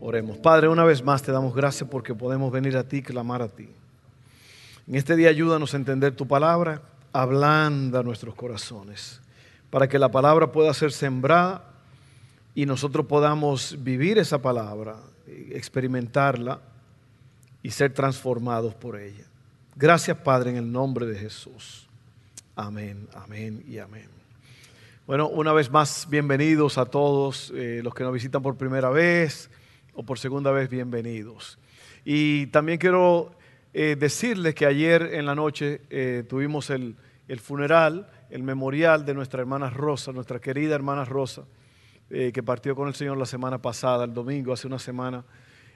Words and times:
Oremos. 0.00 0.38
Padre, 0.38 0.68
una 0.68 0.84
vez 0.84 1.02
más 1.02 1.22
te 1.22 1.32
damos 1.32 1.54
gracias 1.54 1.88
porque 1.90 2.14
podemos 2.14 2.52
venir 2.52 2.76
a 2.76 2.84
ti 2.84 3.02
clamar 3.02 3.42
a 3.42 3.48
ti. 3.48 3.68
En 4.86 4.94
este 4.94 5.16
día 5.16 5.28
ayúdanos 5.28 5.74
a 5.74 5.76
entender 5.76 6.14
tu 6.14 6.26
palabra, 6.28 6.82
ablanda 7.12 8.02
nuestros 8.04 8.34
corazones, 8.36 9.20
para 9.70 9.88
que 9.88 9.98
la 9.98 10.08
palabra 10.08 10.52
pueda 10.52 10.72
ser 10.72 10.92
sembrada 10.92 11.64
y 12.54 12.64
nosotros 12.64 13.06
podamos 13.06 13.76
vivir 13.82 14.18
esa 14.18 14.40
palabra, 14.40 14.96
experimentarla 15.50 16.60
y 17.62 17.70
ser 17.70 17.92
transformados 17.92 18.74
por 18.74 18.98
ella. 18.98 19.24
Gracias 19.74 20.16
Padre 20.18 20.50
en 20.50 20.56
el 20.56 20.70
nombre 20.70 21.06
de 21.06 21.18
Jesús. 21.18 21.88
Amén, 22.54 23.08
amén 23.14 23.64
y 23.68 23.78
amén. 23.78 24.08
Bueno, 25.08 25.28
una 25.28 25.52
vez 25.52 25.70
más, 25.70 26.06
bienvenidos 26.08 26.78
a 26.78 26.84
todos 26.86 27.52
eh, 27.54 27.80
los 27.82 27.94
que 27.94 28.04
nos 28.04 28.12
visitan 28.12 28.42
por 28.42 28.56
primera 28.56 28.90
vez 28.90 29.50
o 29.98 30.04
por 30.04 30.20
segunda 30.20 30.52
vez, 30.52 30.70
bienvenidos. 30.70 31.58
Y 32.04 32.46
también 32.46 32.78
quiero 32.78 33.32
eh, 33.74 33.96
decirles 33.98 34.54
que 34.54 34.64
ayer 34.64 35.10
en 35.14 35.26
la 35.26 35.34
noche 35.34 35.80
eh, 35.90 36.22
tuvimos 36.28 36.70
el, 36.70 36.94
el, 37.26 37.40
funeral, 37.40 38.08
el 38.30 38.44
memorial 38.44 39.04
de 39.04 39.12
nuestra 39.12 39.40
hermana 39.40 39.70
Rosa, 39.70 40.12
nuestra 40.12 40.38
querida 40.38 40.76
hermana 40.76 41.04
Rosa, 41.04 41.46
eh, 42.10 42.30
que 42.32 42.44
partió 42.44 42.76
con 42.76 42.86
el 42.86 42.94
Señor 42.94 43.16
la 43.16 43.26
semana 43.26 43.60
pasada, 43.60 44.04
el 44.04 44.14
domingo, 44.14 44.52
hace 44.52 44.68
una 44.68 44.78
semana. 44.78 45.24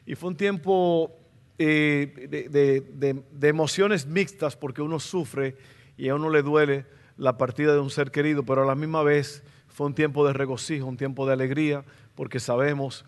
Y 0.07 0.15
fue 0.15 0.31
un 0.31 0.37
tiempo 0.37 1.11
de, 1.59 2.47
de, 2.49 3.25
de 3.29 3.49
emociones 3.49 4.07
mixtas 4.07 4.57
porque 4.57 4.83
uno 4.83 5.01
sufre 5.01 5.57
y 5.97 6.11
a 6.11 6.15
uno 6.15 6.31
le 6.31 6.43
duele 6.43 6.87
la 7.17 7.37
partida 7.39 7.73
de 7.73 7.81
un 7.81 7.91
ser 7.91 8.13
querido, 8.13 8.45
pero 8.45 8.63
a 8.63 8.67
la 8.67 8.77
misma 8.77 9.03
vez 9.03 9.43
fue 9.67 9.89
un 9.89 9.95
tiempo 9.95 10.25
de 10.25 10.33
regocijo, 10.33 10.87
un 10.87 10.97
tiempo 10.97 11.27
de 11.27 11.33
alegría, 11.33 11.85
porque 12.15 12.39
sabemos 12.39 13.05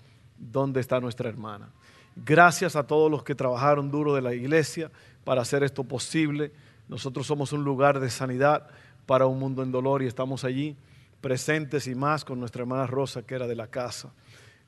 dónde 0.50 0.80
está 0.80 1.00
nuestra 1.00 1.28
hermana. 1.28 1.70
Gracias 2.16 2.76
a 2.76 2.86
todos 2.86 3.10
los 3.10 3.24
que 3.24 3.34
trabajaron 3.34 3.90
duro 3.90 4.14
de 4.14 4.22
la 4.22 4.34
iglesia 4.34 4.90
para 5.24 5.42
hacer 5.42 5.64
esto 5.64 5.84
posible. 5.84 6.52
Nosotros 6.88 7.26
somos 7.26 7.52
un 7.52 7.64
lugar 7.64 7.98
de 7.98 8.10
sanidad 8.10 8.68
para 9.06 9.26
un 9.26 9.38
mundo 9.38 9.62
en 9.62 9.72
dolor 9.72 10.02
y 10.02 10.06
estamos 10.06 10.44
allí 10.44 10.76
presentes 11.20 11.86
y 11.86 11.94
más 11.94 12.24
con 12.24 12.38
nuestra 12.38 12.62
hermana 12.62 12.86
Rosa, 12.86 13.22
que 13.22 13.34
era 13.34 13.46
de 13.46 13.56
la 13.56 13.66
casa, 13.66 14.12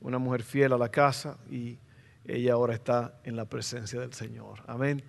una 0.01 0.19
mujer 0.19 0.43
fiel 0.43 0.73
a 0.73 0.79
la 0.79 0.89
casa 0.89 1.37
y 1.51 1.79
ella 2.25 2.55
ahora 2.55 2.75
está 2.75 3.21
en 3.25 3.37
la 3.37 3.45
presencia 3.45 4.01
del 4.01 4.13
Señor. 4.13 4.63
Amén. 4.67 5.03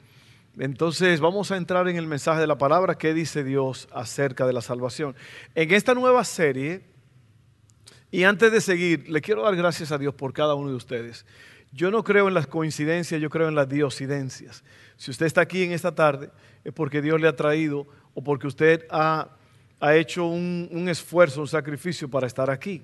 Entonces 0.59 1.19
vamos 1.19 1.51
a 1.51 1.57
entrar 1.57 1.87
en 1.87 1.97
el 1.97 2.07
mensaje 2.07 2.41
de 2.41 2.47
la 2.47 2.57
palabra 2.57 2.97
que 2.97 3.13
dice 3.13 3.43
Dios 3.43 3.87
acerca 3.91 4.45
de 4.45 4.53
la 4.53 4.61
salvación. 4.61 5.15
En 5.55 5.71
esta 5.71 5.93
nueva 5.93 6.23
serie 6.23 6.83
y 8.09 8.23
antes 8.23 8.51
de 8.51 8.61
seguir, 8.61 9.09
le 9.09 9.21
quiero 9.21 9.43
dar 9.43 9.55
gracias 9.55 9.91
a 9.91 9.97
Dios 9.97 10.13
por 10.13 10.31
cada 10.31 10.55
uno 10.55 10.69
de 10.69 10.75
ustedes. 10.75 11.25
Yo 11.73 11.91
no 11.91 12.03
creo 12.03 12.29
en 12.29 12.33
las 12.33 12.47
coincidencias, 12.47 13.19
yo 13.19 13.29
creo 13.29 13.49
en 13.49 13.55
las 13.55 13.67
diosidencias. 13.67 14.63
Si 14.95 15.11
usted 15.11 15.25
está 15.25 15.41
aquí 15.41 15.63
en 15.63 15.73
esta 15.73 15.93
tarde, 15.93 16.29
es 16.63 16.73
porque 16.73 17.01
Dios 17.01 17.19
le 17.19 17.27
ha 17.27 17.35
traído 17.35 17.85
o 18.13 18.23
porque 18.23 18.47
usted 18.47 18.85
ha, 18.89 19.29
ha 19.81 19.95
hecho 19.95 20.25
un, 20.25 20.69
un, 20.71 20.87
esfuerzo, 20.87 21.41
un 21.41 21.47
sacrificio 21.47 22.09
para 22.09 22.27
estar 22.27 22.49
aquí. 22.49 22.81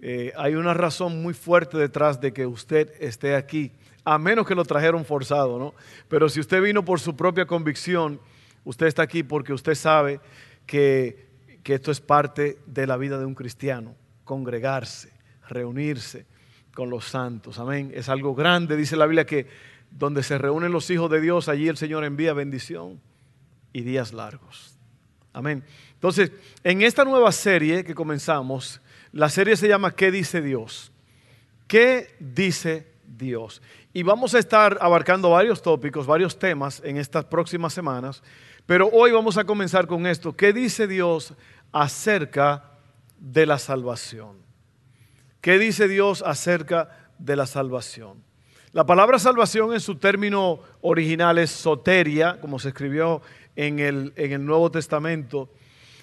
Eh, 0.00 0.32
hay 0.36 0.56
una 0.56 0.74
razón 0.74 1.22
muy 1.22 1.32
fuerte 1.32 1.78
detrás 1.78 2.20
de 2.20 2.32
que 2.32 2.46
usted 2.46 2.92
esté 3.00 3.36
aquí, 3.36 3.70
a 4.04 4.18
menos 4.18 4.46
que 4.46 4.54
lo 4.54 4.64
trajeron 4.64 5.04
forzado, 5.04 5.58
¿no? 5.58 5.74
Pero 6.08 6.28
si 6.28 6.40
usted 6.40 6.60
vino 6.60 6.84
por 6.84 6.98
su 6.98 7.16
propia 7.16 7.46
convicción, 7.46 8.20
usted 8.64 8.86
está 8.86 9.02
aquí 9.02 9.22
porque 9.22 9.52
usted 9.52 9.76
sabe 9.76 10.20
que, 10.66 11.28
que 11.62 11.74
esto 11.74 11.92
es 11.92 12.00
parte 12.00 12.58
de 12.66 12.86
la 12.86 12.96
vida 12.96 13.18
de 13.18 13.24
un 13.24 13.34
cristiano 13.34 13.94
congregarse, 14.26 15.10
reunirse 15.48 16.26
con 16.74 16.90
los 16.90 17.06
santos. 17.06 17.58
Amén. 17.58 17.90
Es 17.94 18.10
algo 18.10 18.34
grande. 18.34 18.76
Dice 18.76 18.96
la 18.96 19.06
Biblia 19.06 19.24
que 19.24 19.46
donde 19.90 20.22
se 20.22 20.36
reúnen 20.36 20.72
los 20.72 20.90
hijos 20.90 21.10
de 21.10 21.22
Dios, 21.22 21.48
allí 21.48 21.68
el 21.68 21.78
Señor 21.78 22.04
envía 22.04 22.34
bendición 22.34 23.00
y 23.72 23.80
días 23.80 24.12
largos. 24.12 24.76
Amén. 25.32 25.64
Entonces, 25.94 26.32
en 26.64 26.82
esta 26.82 27.04
nueva 27.04 27.32
serie 27.32 27.84
que 27.84 27.94
comenzamos, 27.94 28.82
la 29.12 29.30
serie 29.30 29.56
se 29.56 29.68
llama 29.68 29.92
¿Qué 29.92 30.10
dice 30.10 30.42
Dios? 30.42 30.92
¿Qué 31.66 32.14
dice 32.18 32.92
Dios? 33.06 33.62
Y 33.92 34.02
vamos 34.02 34.34
a 34.34 34.38
estar 34.38 34.76
abarcando 34.80 35.30
varios 35.30 35.62
tópicos, 35.62 36.06
varios 36.06 36.38
temas 36.38 36.82
en 36.84 36.98
estas 36.98 37.24
próximas 37.24 37.72
semanas, 37.72 38.22
pero 38.66 38.88
hoy 38.92 39.12
vamos 39.12 39.38
a 39.38 39.44
comenzar 39.44 39.86
con 39.86 40.06
esto. 40.06 40.36
¿Qué 40.36 40.52
dice 40.52 40.86
Dios 40.86 41.32
acerca 41.72 42.75
de 43.18 43.46
la 43.46 43.58
salvación. 43.58 44.38
¿Qué 45.40 45.58
dice 45.58 45.88
Dios 45.88 46.22
acerca 46.26 46.90
de 47.18 47.36
la 47.36 47.46
salvación? 47.46 48.24
La 48.72 48.84
palabra 48.84 49.18
salvación 49.18 49.72
en 49.72 49.80
su 49.80 49.96
término 49.96 50.60
original 50.82 51.38
es 51.38 51.50
soteria, 51.50 52.38
como 52.40 52.58
se 52.58 52.68
escribió 52.68 53.22
en 53.54 53.78
el, 53.78 54.12
en 54.16 54.32
el 54.32 54.44
Nuevo 54.44 54.70
Testamento, 54.70 55.50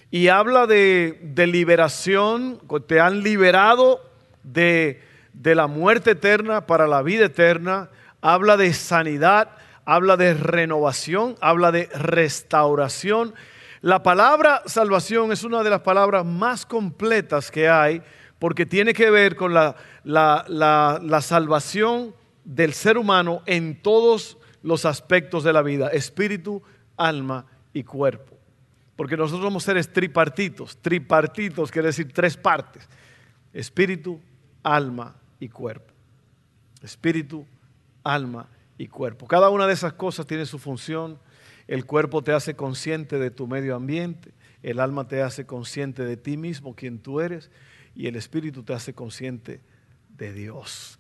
y 0.10 0.30
habla 0.30 0.66
de, 0.66 1.20
de 1.22 1.48
liberación, 1.48 2.60
te 2.88 3.00
han 3.00 3.22
liberado 3.22 4.02
de, 4.44 5.02
de 5.34 5.56
la 5.56 5.68
muerte 5.68 6.12
eterna 6.12 6.66
para 6.66 6.88
la 6.88 7.02
vida 7.02 7.26
eterna, 7.26 7.90
habla 8.22 8.58
de 8.58 8.74
sanidad, 8.74 9.50
habla 9.86 10.18
de 10.18 10.34
renovación, 10.34 11.36
habla 11.42 11.72
de 11.72 11.90
restauración, 11.94 13.34
la 13.84 14.02
palabra 14.02 14.62
salvación 14.66 15.34
es 15.34 15.44
una 15.44 15.62
de 15.62 15.70
las 15.70 15.82
palabras 15.82 16.26
más 16.26 16.66
completas 16.66 17.52
que 17.52 17.68
hay 17.68 18.02
porque 18.40 18.66
tiene 18.66 18.94
que 18.94 19.10
ver 19.10 19.36
con 19.36 19.54
la, 19.54 19.76
la, 20.06 21.22
salvación 21.22 22.16
del 22.46 22.72
ser 22.72 22.98
humano 22.98 23.42
en 23.46 23.82
todos 23.82 24.38
los 24.62 24.86
aspectos 24.86 25.44
de 25.44 25.52
la 25.52 25.62
vida, 25.62 25.90
espíritu, 25.90 26.64
alma 26.96 27.46
y 27.74 27.84
cuerpo. 27.84 28.38
Porque 28.96 29.18
nosotros 29.18 29.44
somos 29.44 29.64
seres 29.66 29.92
tripartitos. 29.92 30.78
Tripartitos 30.78 31.70
quiere 31.70 31.90
decir 31.90 32.10
tres 32.14 32.38
partes. 32.38 32.88
Espíritu, 33.52 34.18
alma 34.64 35.14
y 35.42 35.50
cuerpo. 35.50 35.92
Espíritu, 36.82 37.46
alma 38.02 38.48
y 38.78 38.88
cuerpo. 38.88 39.28
Cada 39.28 39.50
una 39.50 39.68
de 39.68 39.74
esas 39.74 39.92
cosas 39.92 40.26
tiene 40.26 40.46
su 40.46 40.58
función 40.58 41.20
el 41.68 41.86
cuerpo 41.86 42.22
te 42.22 42.34
hace 42.34 42.56
consciente 42.56 43.20
de 43.20 43.32
tu 43.32 43.48
medio 43.48 43.76
ambiente, 43.76 44.32
el 44.62 44.80
alma 44.80 45.08
te 45.08 45.22
hace 45.22 45.46
consciente 45.46 46.04
de 46.04 46.18
ti 46.18 46.38
mismo, 46.38 46.76
quien 46.76 47.00
tú 47.00 47.22
eres, 47.22 47.52
y 47.96 48.08
el 48.08 48.16
espíritu 48.16 48.64
te 48.64 48.74
hace 48.74 48.94
consciente 48.94 49.62
de 50.10 50.34
Dios. 50.34 51.00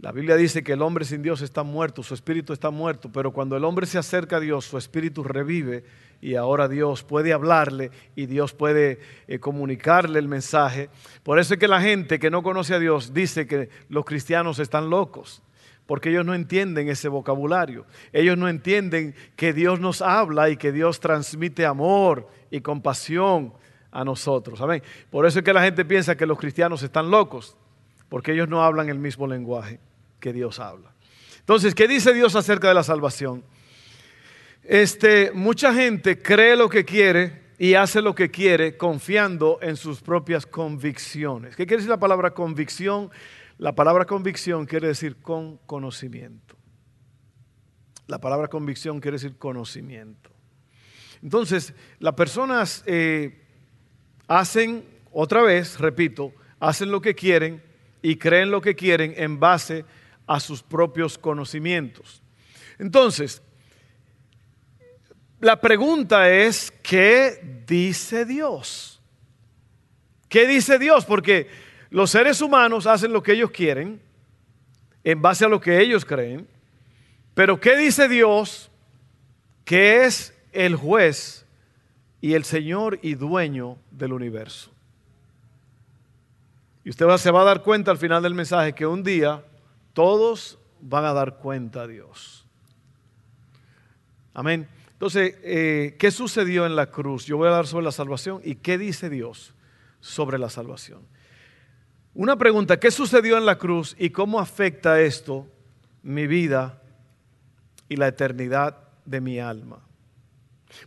La 0.00 0.12
Biblia 0.12 0.36
dice 0.36 0.62
que 0.62 0.72
el 0.72 0.82
hombre 0.82 1.04
sin 1.04 1.22
Dios 1.22 1.40
está 1.40 1.62
muerto, 1.62 2.02
su 2.02 2.14
espíritu 2.14 2.52
está 2.52 2.70
muerto, 2.70 3.10
pero 3.12 3.32
cuando 3.32 3.56
el 3.56 3.64
hombre 3.64 3.86
se 3.86 3.98
acerca 3.98 4.36
a 4.36 4.40
Dios, 4.40 4.64
su 4.64 4.76
espíritu 4.76 5.22
revive 5.22 5.84
y 6.20 6.34
ahora 6.34 6.68
Dios 6.68 7.04
puede 7.04 7.32
hablarle 7.32 7.90
y 8.16 8.26
Dios 8.26 8.52
puede 8.52 8.98
eh, 9.28 9.38
comunicarle 9.38 10.18
el 10.18 10.28
mensaje. 10.28 10.90
Por 11.22 11.38
eso 11.38 11.54
es 11.54 11.60
que 11.60 11.68
la 11.68 11.80
gente 11.80 12.18
que 12.18 12.30
no 12.30 12.42
conoce 12.42 12.74
a 12.74 12.78
Dios 12.78 13.14
dice 13.14 13.46
que 13.46 13.70
los 13.88 14.04
cristianos 14.04 14.58
están 14.58 14.90
locos 14.90 15.43
porque 15.86 16.10
ellos 16.10 16.24
no 16.24 16.34
entienden 16.34 16.88
ese 16.88 17.08
vocabulario. 17.08 17.86
Ellos 18.12 18.38
no 18.38 18.48
entienden 18.48 19.14
que 19.36 19.52
Dios 19.52 19.80
nos 19.80 20.00
habla 20.00 20.48
y 20.50 20.56
que 20.56 20.72
Dios 20.72 21.00
transmite 21.00 21.66
amor 21.66 22.28
y 22.50 22.60
compasión 22.60 23.52
a 23.90 24.04
nosotros. 24.04 24.60
Amén. 24.60 24.82
Por 25.10 25.26
eso 25.26 25.38
es 25.38 25.44
que 25.44 25.52
la 25.52 25.62
gente 25.62 25.84
piensa 25.84 26.16
que 26.16 26.26
los 26.26 26.38
cristianos 26.38 26.82
están 26.82 27.10
locos, 27.10 27.56
porque 28.08 28.32
ellos 28.32 28.48
no 28.48 28.62
hablan 28.62 28.88
el 28.88 28.98
mismo 28.98 29.26
lenguaje 29.26 29.78
que 30.20 30.32
Dios 30.32 30.58
habla. 30.58 30.92
Entonces, 31.40 31.74
¿qué 31.74 31.86
dice 31.86 32.14
Dios 32.14 32.34
acerca 32.36 32.68
de 32.68 32.74
la 32.74 32.82
salvación? 32.82 33.44
Este, 34.62 35.30
mucha 35.32 35.74
gente 35.74 36.18
cree 36.18 36.56
lo 36.56 36.70
que 36.70 36.86
quiere 36.86 37.44
y 37.58 37.74
hace 37.74 38.00
lo 38.00 38.14
que 38.14 38.30
quiere 38.30 38.78
confiando 38.78 39.58
en 39.60 39.76
sus 39.76 40.00
propias 40.00 40.46
convicciones. 40.46 41.54
¿Qué 41.54 41.66
quiere 41.66 41.82
decir 41.82 41.90
la 41.90 42.00
palabra 42.00 42.32
convicción? 42.32 43.10
La 43.58 43.74
palabra 43.74 44.04
convicción 44.04 44.66
quiere 44.66 44.88
decir 44.88 45.16
con 45.16 45.58
conocimiento. 45.58 46.56
La 48.06 48.18
palabra 48.18 48.48
convicción 48.48 49.00
quiere 49.00 49.16
decir 49.16 49.36
conocimiento. 49.36 50.30
Entonces, 51.22 51.72
las 52.00 52.14
personas 52.14 52.82
eh, 52.86 53.42
hacen, 54.26 54.84
otra 55.12 55.42
vez, 55.42 55.78
repito, 55.78 56.32
hacen 56.60 56.90
lo 56.90 57.00
que 57.00 57.14
quieren 57.14 57.62
y 58.02 58.16
creen 58.16 58.50
lo 58.50 58.60
que 58.60 58.74
quieren 58.74 59.14
en 59.16 59.40
base 59.40 59.84
a 60.26 60.40
sus 60.40 60.62
propios 60.62 61.16
conocimientos. 61.16 62.22
Entonces, 62.78 63.40
la 65.40 65.60
pregunta 65.60 66.30
es, 66.30 66.72
¿qué 66.82 67.62
dice 67.66 68.24
Dios? 68.24 69.00
¿Qué 70.28 70.46
dice 70.46 70.78
Dios? 70.78 71.04
Porque 71.04 71.48
los 71.94 72.10
seres 72.10 72.40
humanos 72.40 72.88
hacen 72.88 73.12
lo 73.12 73.22
que 73.22 73.34
ellos 73.34 73.52
quieren, 73.52 74.00
en 75.04 75.22
base 75.22 75.44
a 75.44 75.48
lo 75.48 75.60
que 75.60 75.80
ellos 75.80 76.04
creen, 76.04 76.48
pero 77.34 77.60
¿qué 77.60 77.76
dice 77.76 78.08
Dios 78.08 78.68
que 79.64 80.04
es 80.04 80.34
el 80.50 80.74
juez 80.74 81.46
y 82.20 82.34
el 82.34 82.42
Señor 82.42 82.98
y 83.00 83.14
dueño 83.14 83.78
del 83.92 84.12
universo? 84.12 84.72
Y 86.84 86.90
usted 86.90 87.06
se 87.16 87.30
va 87.30 87.42
a 87.42 87.44
dar 87.44 87.62
cuenta 87.62 87.92
al 87.92 87.98
final 87.98 88.24
del 88.24 88.34
mensaje 88.34 88.72
que 88.72 88.86
un 88.86 89.04
día 89.04 89.44
todos 89.92 90.58
van 90.80 91.04
a 91.04 91.12
dar 91.12 91.36
cuenta 91.36 91.82
a 91.82 91.86
Dios. 91.86 92.44
Amén. 94.32 94.66
Entonces, 94.94 95.36
eh, 95.44 95.94
¿qué 95.96 96.10
sucedió 96.10 96.66
en 96.66 96.74
la 96.74 96.90
cruz? 96.90 97.24
Yo 97.24 97.36
voy 97.36 97.46
a 97.46 97.50
hablar 97.50 97.68
sobre 97.68 97.84
la 97.84 97.92
salvación 97.92 98.40
y 98.42 98.56
qué 98.56 98.78
dice 98.78 99.08
Dios 99.08 99.54
sobre 100.00 100.40
la 100.40 100.50
salvación. 100.50 101.13
Una 102.14 102.36
pregunta, 102.36 102.78
¿qué 102.78 102.92
sucedió 102.92 103.36
en 103.36 103.44
la 103.44 103.58
cruz 103.58 103.96
y 103.98 104.10
cómo 104.10 104.38
afecta 104.38 105.00
esto 105.00 105.48
mi 106.02 106.28
vida 106.28 106.80
y 107.88 107.96
la 107.96 108.06
eternidad 108.06 108.78
de 109.04 109.20
mi 109.20 109.40
alma? 109.40 109.80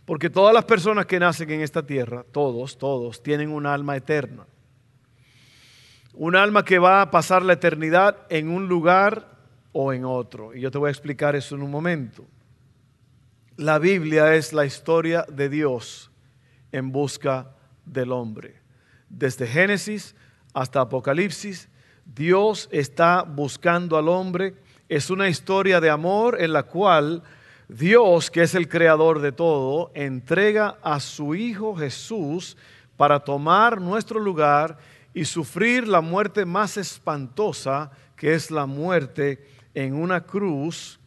Porque 0.06 0.30
todas 0.30 0.54
las 0.54 0.64
personas 0.64 1.04
que 1.04 1.20
nacen 1.20 1.50
en 1.50 1.60
esta 1.60 1.84
tierra, 1.84 2.24
todos, 2.32 2.78
todos, 2.78 3.22
tienen 3.22 3.50
un 3.50 3.66
alma 3.66 3.96
eterna. 3.96 4.46
Un 6.14 6.34
alma 6.34 6.64
que 6.64 6.78
va 6.78 7.02
a 7.02 7.10
pasar 7.10 7.42
la 7.42 7.52
eternidad 7.52 8.26
en 8.30 8.48
un 8.48 8.66
lugar 8.66 9.38
o 9.72 9.92
en 9.92 10.06
otro. 10.06 10.54
Y 10.54 10.60
yo 10.60 10.70
te 10.70 10.78
voy 10.78 10.88
a 10.88 10.92
explicar 10.92 11.36
eso 11.36 11.54
en 11.54 11.62
un 11.62 11.70
momento. 11.70 12.24
La 13.56 13.78
Biblia 13.78 14.34
es 14.34 14.54
la 14.54 14.64
historia 14.64 15.26
de 15.28 15.50
Dios 15.50 16.10
en 16.72 16.90
busca 16.90 17.54
del 17.84 18.12
hombre. 18.12 18.56
Desde 19.10 19.46
Génesis 19.46 20.14
hasta 20.52 20.80
Apocalipsis, 20.80 21.68
Dios 22.04 22.68
está 22.72 23.22
buscando 23.22 23.96
al 23.96 24.08
hombre. 24.08 24.54
Es 24.88 25.10
una 25.10 25.28
historia 25.28 25.80
de 25.80 25.90
amor 25.90 26.40
en 26.40 26.52
la 26.52 26.62
cual 26.62 27.22
Dios, 27.68 28.30
que 28.30 28.42
es 28.42 28.54
el 28.54 28.68
creador 28.68 29.20
de 29.20 29.32
todo, 29.32 29.90
entrega 29.94 30.78
a 30.82 31.00
su 31.00 31.34
Hijo 31.34 31.76
Jesús 31.76 32.56
para 32.96 33.20
tomar 33.20 33.80
nuestro 33.80 34.18
lugar 34.18 34.78
y 35.12 35.24
sufrir 35.24 35.86
la 35.86 36.00
muerte 36.00 36.44
más 36.44 36.76
espantosa, 36.76 37.90
que 38.16 38.32
es 38.32 38.50
la 38.50 38.66
muerte 38.66 39.46
en 39.74 39.94
una 39.94 40.22
cruz. 40.22 40.98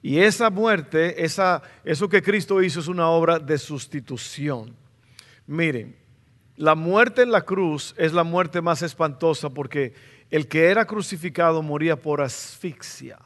Y 0.00 0.18
esa 0.18 0.48
muerte, 0.50 1.24
esa, 1.24 1.60
eso 1.84 2.08
que 2.08 2.22
Cristo 2.22 2.62
hizo 2.62 2.78
es 2.78 2.86
una 2.86 3.08
obra 3.08 3.40
de 3.40 3.58
sustitución. 3.58 4.76
Miren, 5.46 5.96
la 6.56 6.74
muerte 6.74 7.22
en 7.22 7.30
la 7.30 7.42
cruz 7.42 7.94
es 7.98 8.12
la 8.12 8.24
muerte 8.24 8.62
más 8.62 8.82
espantosa 8.82 9.50
porque 9.50 9.92
el 10.30 10.48
que 10.48 10.66
era 10.66 10.86
crucificado 10.86 11.62
moría 11.62 11.96
por 11.96 12.20
asfixia. 12.20 13.18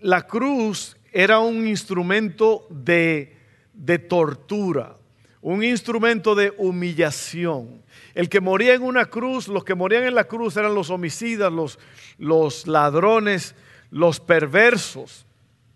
La 0.00 0.26
cruz 0.26 0.96
era 1.12 1.38
un 1.38 1.66
instrumento 1.66 2.66
de, 2.70 3.36
de 3.74 3.98
tortura, 3.98 4.96
un 5.42 5.62
instrumento 5.62 6.34
de 6.34 6.54
humillación. 6.56 7.82
El 8.14 8.28
que 8.28 8.40
moría 8.40 8.74
en 8.74 8.82
una 8.82 9.06
cruz, 9.06 9.48
los 9.48 9.64
que 9.64 9.74
morían 9.74 10.04
en 10.04 10.14
la 10.14 10.24
cruz 10.24 10.56
eran 10.56 10.74
los 10.74 10.90
homicidas, 10.90 11.52
los, 11.52 11.78
los 12.18 12.66
ladrones, 12.66 13.54
los 13.90 14.20
perversos. 14.20 15.26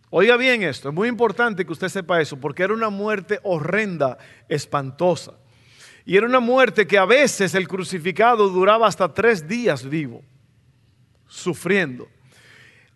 Oiga 0.09 0.37
bien 0.37 0.63
esto, 0.63 0.89
es 0.89 0.95
muy 0.95 1.09
importante 1.09 1.67
que 1.67 1.73
usted 1.73 1.89
sepa 1.89 2.21
eso, 2.21 2.39
porque 2.39 2.63
era 2.63 2.73
una 2.73 2.89
muerte 2.89 3.41
horrenda, 3.43 4.17
espantosa. 4.49 5.35
Y 6.07 6.17
era 6.17 6.27
una 6.27 6.39
muerte 6.39 6.87
que 6.87 6.97
a 6.97 7.05
veces 7.05 7.57
el 7.57 7.67
crucificado 7.67 8.49
duraba 8.49 8.87
hasta 8.87 9.13
tres 9.13 9.49
días 9.49 9.85
vivo, 9.85 10.23
sufriendo. 11.27 12.09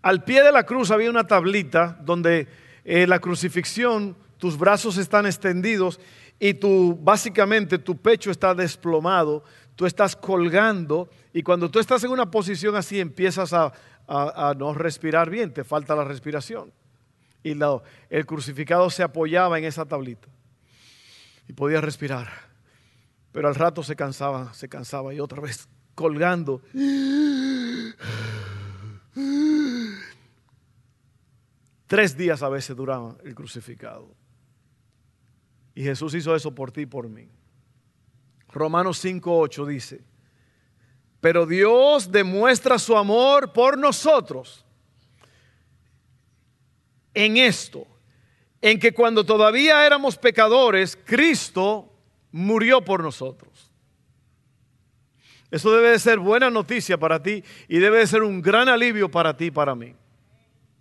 Al 0.00 0.22
pie 0.22 0.44
de 0.44 0.52
la 0.52 0.62
cruz 0.62 0.92
había 0.92 1.10
una 1.10 1.26
tablita 1.26 1.98
donde 2.02 2.46
eh, 2.84 3.08
la 3.08 3.18
crucifixión, 3.18 4.16
tus 4.38 4.56
brazos 4.56 4.96
están 4.96 5.26
extendidos 5.26 5.98
y 6.38 6.54
tu, 6.54 6.96
básicamente 7.02 7.78
tu 7.78 7.96
pecho 7.96 8.30
está 8.30 8.54
desplomado, 8.54 9.42
tú 9.74 9.86
estás 9.86 10.14
colgando 10.14 11.10
y 11.32 11.42
cuando 11.42 11.68
tú 11.68 11.80
estás 11.80 12.04
en 12.04 12.12
una 12.12 12.30
posición 12.30 12.76
así 12.76 13.00
empiezas 13.00 13.52
a, 13.52 13.72
a 14.06 14.54
no 14.56 14.72
respirar 14.72 15.30
bien, 15.30 15.52
te 15.52 15.64
falta 15.64 15.96
la 15.96 16.04
respiración. 16.04 16.72
Y 17.42 17.56
el 18.08 18.26
crucificado 18.26 18.88
se 18.88 19.02
apoyaba 19.02 19.58
en 19.58 19.64
esa 19.64 19.84
tablita 19.84 20.28
y 21.48 21.52
podía 21.54 21.80
respirar. 21.80 22.49
Pero 23.32 23.48
al 23.48 23.54
rato 23.54 23.82
se 23.82 23.96
cansaba, 23.96 24.52
se 24.54 24.68
cansaba 24.68 25.14
y 25.14 25.20
otra 25.20 25.40
vez 25.40 25.68
colgando. 25.94 26.62
Tres 31.86 32.16
días 32.16 32.42
a 32.42 32.48
veces 32.48 32.76
duraba 32.76 33.16
el 33.24 33.34
crucificado. 33.34 34.14
Y 35.74 35.82
Jesús 35.82 36.14
hizo 36.14 36.34
eso 36.34 36.54
por 36.54 36.72
ti 36.72 36.82
y 36.82 36.86
por 36.86 37.08
mí. 37.08 37.28
Romanos 38.48 39.04
5.8 39.04 39.66
dice, 39.66 40.04
pero 41.20 41.46
Dios 41.46 42.10
demuestra 42.10 42.78
su 42.78 42.96
amor 42.96 43.52
por 43.52 43.78
nosotros 43.78 44.64
en 47.14 47.36
esto, 47.36 47.86
en 48.60 48.78
que 48.78 48.92
cuando 48.92 49.24
todavía 49.24 49.84
éramos 49.86 50.16
pecadores, 50.16 50.98
Cristo 51.04 51.89
murió 52.32 52.84
por 52.84 53.02
nosotros. 53.02 53.70
Eso 55.50 55.72
debe 55.72 55.90
de 55.90 55.98
ser 55.98 56.18
buena 56.18 56.48
noticia 56.48 56.98
para 56.98 57.22
ti 57.22 57.42
y 57.68 57.78
debe 57.78 57.98
de 57.98 58.06
ser 58.06 58.22
un 58.22 58.40
gran 58.40 58.68
alivio 58.68 59.10
para 59.10 59.36
ti 59.36 59.46
y 59.46 59.50
para 59.50 59.74
mí. 59.74 59.94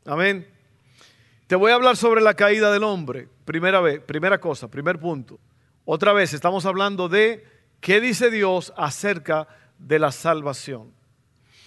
Amén. 0.05 0.47
Te 1.47 1.55
voy 1.55 1.71
a 1.71 1.75
hablar 1.75 1.97
sobre 1.97 2.21
la 2.21 2.35
caída 2.35 2.71
del 2.71 2.83
hombre. 2.83 3.27
Primera 3.45 3.81
vez, 3.81 3.99
primera 3.99 4.39
cosa, 4.39 4.69
primer 4.69 4.99
punto. 4.99 5.39
Otra 5.85 6.13
vez 6.13 6.33
estamos 6.33 6.67
hablando 6.67 7.09
de 7.09 7.43
qué 7.79 7.99
dice 7.99 8.29
Dios 8.29 8.71
acerca 8.77 9.47
de 9.79 9.97
la 9.97 10.11
salvación. 10.11 10.93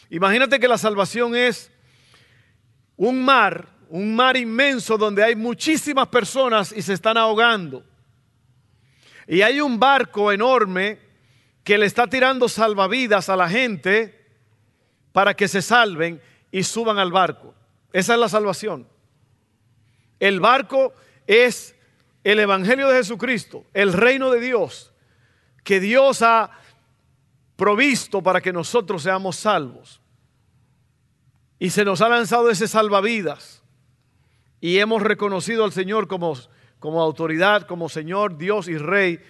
Imagínate 0.08 0.60
que 0.60 0.68
la 0.68 0.78
salvación 0.78 1.34
es 1.34 1.72
un 2.96 3.24
mar, 3.24 3.66
un 3.88 4.14
mar 4.14 4.36
inmenso 4.36 4.96
donde 4.96 5.24
hay 5.24 5.34
muchísimas 5.34 6.06
personas 6.06 6.70
y 6.70 6.82
se 6.82 6.92
están 6.92 7.16
ahogando. 7.16 7.84
Y 9.26 9.42
hay 9.42 9.60
un 9.60 9.78
barco 9.78 10.32
enorme 10.32 10.98
que 11.64 11.78
le 11.78 11.86
está 11.86 12.06
tirando 12.06 12.48
salvavidas 12.48 13.28
a 13.28 13.36
la 13.36 13.48
gente 13.48 14.20
para 15.12 15.34
que 15.34 15.48
se 15.48 15.62
salven 15.62 16.20
y 16.50 16.62
suban 16.64 16.98
al 16.98 17.12
barco. 17.12 17.54
Esa 17.92 18.14
es 18.14 18.20
la 18.20 18.28
salvación. 18.28 18.88
El 20.18 20.40
barco 20.40 20.92
es 21.26 21.74
el 22.24 22.38
Evangelio 22.38 22.88
de 22.88 22.98
Jesucristo, 22.98 23.64
el 23.74 23.92
reino 23.92 24.30
de 24.30 24.40
Dios, 24.40 24.92
que 25.64 25.80
Dios 25.80 26.22
ha 26.22 26.50
provisto 27.56 28.22
para 28.22 28.40
que 28.40 28.52
nosotros 28.52 29.02
seamos 29.02 29.36
salvos. 29.36 30.00
Y 31.58 31.70
se 31.70 31.84
nos 31.84 32.00
ha 32.00 32.08
lanzado 32.08 32.50
ese 32.50 32.66
salvavidas. 32.66 33.62
Y 34.60 34.78
hemos 34.78 35.02
reconocido 35.02 35.64
al 35.64 35.72
Señor 35.72 36.08
como 36.08 36.36
como 36.82 37.00
autoridad, 37.00 37.62
como 37.68 37.88
Señor, 37.88 38.36
Dios 38.36 38.66
y 38.66 38.76
Rey, 38.76 39.20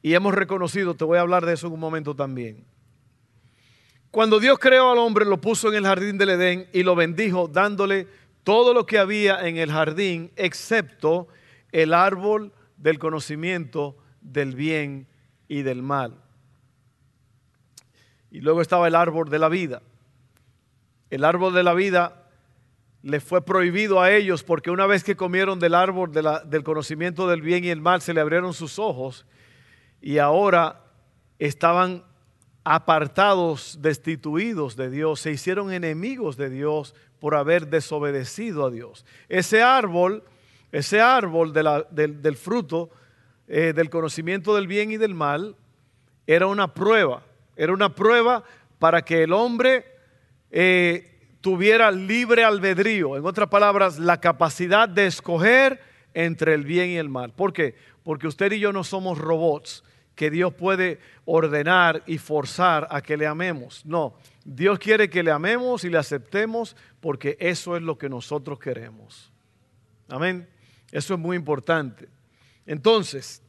y 0.00 0.14
hemos 0.14 0.32
reconocido, 0.32 0.94
te 0.94 1.04
voy 1.04 1.18
a 1.18 1.22
hablar 1.22 1.44
de 1.44 1.54
eso 1.54 1.66
en 1.66 1.72
un 1.72 1.80
momento 1.80 2.14
también. 2.14 2.64
Cuando 4.12 4.38
Dios 4.38 4.60
creó 4.60 4.92
al 4.92 4.98
hombre, 4.98 5.24
lo 5.24 5.40
puso 5.40 5.70
en 5.70 5.74
el 5.74 5.84
jardín 5.84 6.18
del 6.18 6.30
Edén 6.30 6.68
y 6.72 6.84
lo 6.84 6.94
bendijo, 6.94 7.48
dándole 7.48 8.06
todo 8.44 8.72
lo 8.72 8.86
que 8.86 8.96
había 8.96 9.48
en 9.48 9.56
el 9.56 9.72
jardín, 9.72 10.30
excepto 10.36 11.26
el 11.72 11.94
árbol 11.94 12.52
del 12.76 13.00
conocimiento 13.00 13.96
del 14.20 14.54
bien 14.54 15.08
y 15.48 15.62
del 15.62 15.82
mal. 15.82 16.14
Y 18.30 18.40
luego 18.40 18.62
estaba 18.62 18.86
el 18.86 18.94
árbol 18.94 19.30
de 19.30 19.38
la 19.40 19.48
vida. 19.48 19.82
El 21.10 21.24
árbol 21.24 21.54
de 21.54 21.64
la 21.64 21.74
vida 21.74 22.19
le 23.02 23.20
fue 23.20 23.44
prohibido 23.44 24.00
a 24.00 24.10
ellos 24.10 24.42
porque 24.42 24.70
una 24.70 24.86
vez 24.86 25.04
que 25.04 25.16
comieron 25.16 25.58
del 25.58 25.74
árbol 25.74 26.12
del 26.12 26.64
conocimiento 26.64 27.28
del 27.28 27.40
bien 27.42 27.64
y 27.64 27.70
el 27.70 27.80
mal, 27.80 28.02
se 28.02 28.12
le 28.12 28.20
abrieron 28.20 28.52
sus 28.52 28.78
ojos 28.78 29.26
y 30.00 30.18
ahora 30.18 30.84
estaban 31.38 32.04
apartados, 32.62 33.78
destituidos 33.80 34.76
de 34.76 34.90
Dios, 34.90 35.20
se 35.20 35.30
hicieron 35.30 35.72
enemigos 35.72 36.36
de 36.36 36.50
Dios 36.50 36.94
por 37.18 37.34
haber 37.34 37.68
desobedecido 37.68 38.66
a 38.66 38.70
Dios. 38.70 39.06
Ese 39.28 39.62
árbol, 39.62 40.22
ese 40.70 41.00
árbol 41.00 41.52
del, 41.52 42.36
fruto 42.36 42.90
eh, 43.48 43.72
del 43.74 43.88
conocimiento 43.88 44.54
del 44.54 44.66
bien 44.66 44.90
y 44.90 44.98
del 44.98 45.14
mal, 45.14 45.56
era 46.26 46.46
una 46.46 46.74
prueba, 46.74 47.22
era 47.56 47.72
una 47.72 47.94
prueba 47.94 48.44
para 48.78 49.02
que 49.02 49.22
el 49.22 49.32
hombre 49.32 49.86
eh, 50.50 51.09
tuviera 51.40 51.90
libre 51.90 52.44
albedrío, 52.44 53.16
en 53.16 53.24
otras 53.24 53.48
palabras, 53.48 53.98
la 53.98 54.20
capacidad 54.20 54.88
de 54.88 55.06
escoger 55.06 55.80
entre 56.14 56.54
el 56.54 56.64
bien 56.64 56.90
y 56.90 56.96
el 56.96 57.08
mal. 57.08 57.32
¿Por 57.32 57.52
qué? 57.52 57.74
Porque 58.02 58.26
usted 58.26 58.52
y 58.52 58.60
yo 58.60 58.72
no 58.72 58.84
somos 58.84 59.18
robots 59.18 59.84
que 60.14 60.30
Dios 60.30 60.52
puede 60.52 61.00
ordenar 61.24 62.02
y 62.06 62.18
forzar 62.18 62.86
a 62.90 63.00
que 63.00 63.16
le 63.16 63.26
amemos. 63.26 63.86
No, 63.86 64.14
Dios 64.44 64.78
quiere 64.78 65.08
que 65.08 65.22
le 65.22 65.30
amemos 65.30 65.84
y 65.84 65.90
le 65.90 65.98
aceptemos 65.98 66.76
porque 67.00 67.36
eso 67.40 67.76
es 67.76 67.82
lo 67.82 67.96
que 67.96 68.08
nosotros 68.08 68.58
queremos. 68.58 69.32
Amén. 70.08 70.48
Eso 70.92 71.14
es 71.14 71.20
muy 71.20 71.36
importante. 71.36 72.08
Entonces, 72.66 73.42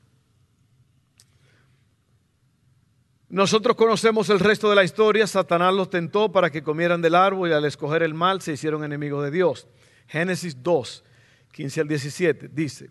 nosotros 3.32 3.78
conocemos 3.78 4.30
el 4.30 4.42
resto 4.42 4.70
de 4.70 4.76
la 4.76 4.84
historia. 4.84 5.26
Satanás 5.26 5.74
los 5.74 5.90
tentó 5.90 6.34
para 6.34 6.50
que 6.50 6.64
comieran 6.64 7.02
del 7.02 7.16
árbol 7.16 7.50
y 7.50 7.54
al 7.54 7.64
escoger 7.64 8.04
el 8.04 8.14
mal 8.14 8.42
se 8.42 8.52
hicieron 8.52 8.84
enemigos 8.84 9.24
de 9.24 9.32
Dios. 9.32 9.70
Génesis 10.08 10.62
2, 10.62 11.06
15 11.54 11.80
al 11.80 11.88
17 11.88 12.50
dice, 12.50 12.90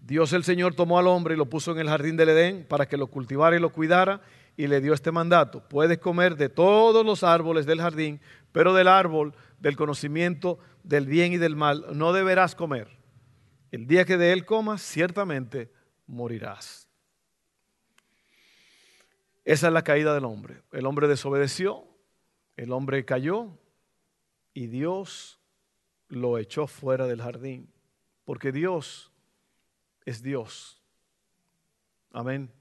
Dios 0.00 0.32
el 0.32 0.44
Señor 0.44 0.76
tomó 0.76 1.00
al 1.00 1.08
hombre 1.08 1.34
y 1.34 1.36
lo 1.36 1.46
puso 1.46 1.72
en 1.72 1.80
el 1.80 1.88
jardín 1.88 2.16
del 2.16 2.28
Edén 2.28 2.66
para 2.68 2.86
que 2.86 2.96
lo 2.96 3.08
cultivara 3.08 3.56
y 3.56 3.58
lo 3.58 3.72
cuidara 3.72 4.20
y 4.56 4.68
le 4.68 4.80
dio 4.80 4.94
este 4.94 5.10
mandato. 5.10 5.68
Puedes 5.68 5.98
comer 5.98 6.36
de 6.36 6.48
todos 6.48 7.04
los 7.04 7.24
árboles 7.24 7.66
del 7.66 7.80
jardín, 7.80 8.20
pero 8.52 8.74
del 8.74 8.86
árbol 8.86 9.34
del 9.58 9.74
conocimiento 9.74 10.60
del 10.84 11.06
bien 11.06 11.32
y 11.32 11.36
del 11.36 11.56
mal 11.56 11.84
no 11.94 12.12
deberás 12.12 12.54
comer. 12.54 12.86
El 13.72 13.88
día 13.88 14.04
que 14.04 14.16
de 14.16 14.32
él 14.32 14.44
comas, 14.44 14.82
ciertamente 14.82 15.72
morirás. 16.06 16.89
Esa 19.44 19.68
es 19.68 19.72
la 19.72 19.82
caída 19.82 20.14
del 20.14 20.24
hombre. 20.24 20.62
El 20.72 20.86
hombre 20.86 21.08
desobedeció, 21.08 21.86
el 22.56 22.72
hombre 22.72 23.04
cayó 23.04 23.58
y 24.52 24.66
Dios 24.66 25.40
lo 26.08 26.38
echó 26.38 26.66
fuera 26.66 27.06
del 27.06 27.22
jardín. 27.22 27.72
Porque 28.24 28.52
Dios 28.52 29.12
es 30.04 30.22
Dios. 30.22 30.82
Amén. 32.12 32.52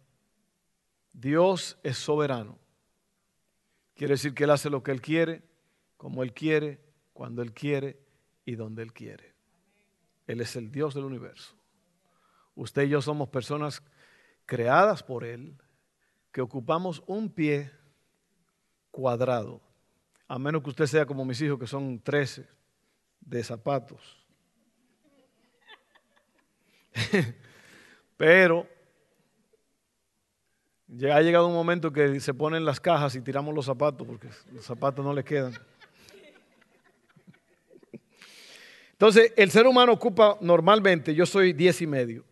Dios 1.14 1.78
es 1.84 1.98
soberano. 1.98 2.58
Quiere 3.96 4.14
decir 4.14 4.34
que 4.34 4.46
Él 4.46 4.52
hace 4.52 4.70
lo 4.70 4.82
que 4.84 4.92
Él 4.92 5.02
quiere, 5.02 5.44
como 5.98 6.24
Él 6.24 6.34
quiere, 6.34 6.80
cuando 7.12 7.42
Él 7.42 7.54
quiere 7.54 8.00
y 8.46 8.56
donde 8.56 8.84
Él 8.84 8.94
quiere. 8.94 9.36
Él 10.28 10.42
es 10.42 10.56
el 10.56 10.72
Dios 10.72 10.94
del 10.94 11.04
universo. 11.04 11.56
Usted 12.56 12.84
y 12.84 12.90
yo 12.90 13.02
somos 13.02 13.30
personas 13.30 13.84
creadas 14.46 15.04
por 15.04 15.24
Él, 15.24 15.58
que 16.32 16.42
ocupamos 16.42 17.04
un 17.08 17.30
pie 17.30 17.72
cuadrado, 18.92 19.62
a 20.28 20.38
menos 20.38 20.62
que 20.64 20.70
usted 20.70 20.86
sea 20.86 21.06
como 21.06 21.26
mis 21.26 21.42
hijos, 21.42 21.60
que 21.60 21.68
son 21.68 22.00
13 22.00 22.48
de 23.22 23.44
zapatos. 23.44 24.18
Pero 28.18 28.68
ya 30.88 31.16
ha 31.16 31.22
llegado 31.22 31.48
un 31.48 31.54
momento 31.54 31.94
que 31.94 32.20
se 32.20 32.34
ponen 32.34 32.66
las 32.66 32.80
cajas 32.80 33.16
y 33.16 33.22
tiramos 33.22 33.54
los 33.54 33.66
zapatos 33.66 34.08
porque 34.08 34.28
los 34.52 34.66
zapatos 34.66 35.06
no 35.06 35.14
le 35.14 35.24
quedan. 35.24 35.54
Entonces, 38.92 39.32
el 39.38 39.50
ser 39.50 39.66
humano 39.66 39.94
ocupa 39.94 40.38
normalmente, 40.42 41.16
yo 41.16 41.26
soy 41.26 41.54
10 41.54 41.84
y 41.84 41.88
medio, 41.88 42.26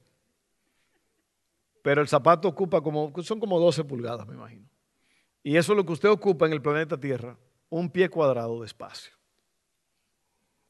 pero 1.88 2.02
el 2.02 2.10
zapato 2.10 2.50
ocupa 2.50 2.82
como, 2.82 3.14
son 3.24 3.40
como 3.40 3.58
12 3.62 3.86
pulgadas, 3.86 4.28
me 4.28 4.34
imagino. 4.34 4.68
Y 5.42 5.56
eso 5.56 5.72
es 5.72 5.78
lo 5.78 5.86
que 5.86 5.94
usted 5.94 6.10
ocupa 6.10 6.46
en 6.46 6.52
el 6.52 6.62
planeta 6.62 7.00
Tierra, 7.00 7.38
un 7.70 7.90
pie 7.90 8.10
cuadrado 8.10 8.60
de 8.60 8.66
espacio. 8.66 9.14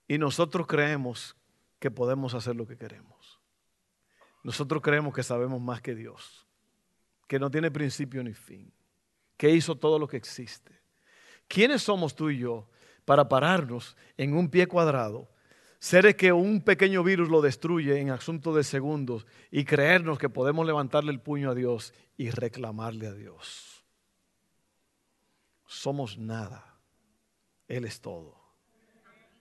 Y 0.07 0.19
nosotros 0.19 0.67
creemos 0.67 1.35
que 1.79 1.89
podemos 1.89 2.35
hacer 2.35 2.55
lo 2.55 2.67
que 2.67 2.77
queremos. 2.77 3.39
Nosotros 4.43 4.79
creemos 4.83 5.11
que 5.11 5.23
sabemos 5.23 5.59
más 5.59 5.81
que 5.81 5.95
Dios, 5.95 6.45
que 7.27 7.39
no 7.39 7.49
tiene 7.49 7.71
principio 7.71 8.23
ni 8.23 8.35
fin, 8.35 8.71
que 9.37 9.49
hizo 9.49 9.73
todo 9.73 9.97
lo 9.97 10.07
que 10.07 10.17
existe. 10.17 10.79
¿Quiénes 11.47 11.81
somos 11.81 12.15
tú 12.15 12.29
y 12.29 12.37
yo 12.37 12.69
para 13.05 13.27
pararnos 13.27 13.97
en 14.17 14.37
un 14.37 14.51
pie 14.51 14.67
cuadrado, 14.67 15.31
seres 15.79 16.15
que 16.15 16.31
un 16.31 16.61
pequeño 16.61 17.03
virus 17.03 17.29
lo 17.29 17.41
destruye 17.41 17.99
en 17.99 18.09
asuntos 18.09 18.55
de 18.55 18.63
segundos 18.63 19.25
y 19.51 19.65
creernos 19.65 20.17
que 20.17 20.29
podemos 20.29 20.65
levantarle 20.65 21.11
el 21.11 21.19
puño 21.19 21.51
a 21.51 21.55
Dios 21.55 21.93
y 22.17 22.29
reclamarle 22.29 23.07
a 23.07 23.13
Dios? 23.13 23.85
Somos 25.65 26.17
nada. 26.17 26.77
Él 27.67 27.85
es 27.85 28.01
todo. 28.01 28.35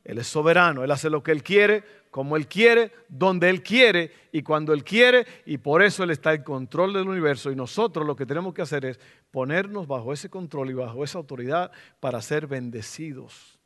Él 0.07 0.19
es 0.19 0.29
soberano, 0.29 0.85
Él 0.85 0.91
hace 0.93 1.11
lo 1.11 1.23
que 1.23 1.33
Él 1.33 1.43
quiere, 1.43 1.83
como 2.13 2.37
Él 2.37 2.47
quiere, 2.47 2.93
donde 3.09 3.51
Él 3.51 3.63
quiere 3.63 4.13
y 4.31 4.43
cuando 4.43 4.73
Él 4.73 4.85
quiere, 4.85 5.27
y 5.45 5.59
por 5.59 5.83
eso 5.83 6.05
Él 6.05 6.11
está 6.11 6.33
en 6.33 6.45
control 6.45 6.93
del 6.93 7.09
universo. 7.09 7.51
Y 7.51 7.57
nosotros 7.57 8.07
lo 8.07 8.15
que 8.15 8.25
tenemos 8.25 8.55
que 8.55 8.63
hacer 8.63 8.85
es 8.85 9.01
ponernos 9.33 9.89
bajo 9.89 10.13
ese 10.13 10.31
control 10.31 10.71
y 10.71 10.75
bajo 10.75 11.03
esa 11.03 11.19
autoridad 11.19 11.73
para 11.99 12.23
ser 12.23 12.47
bendecidos. 12.47 13.59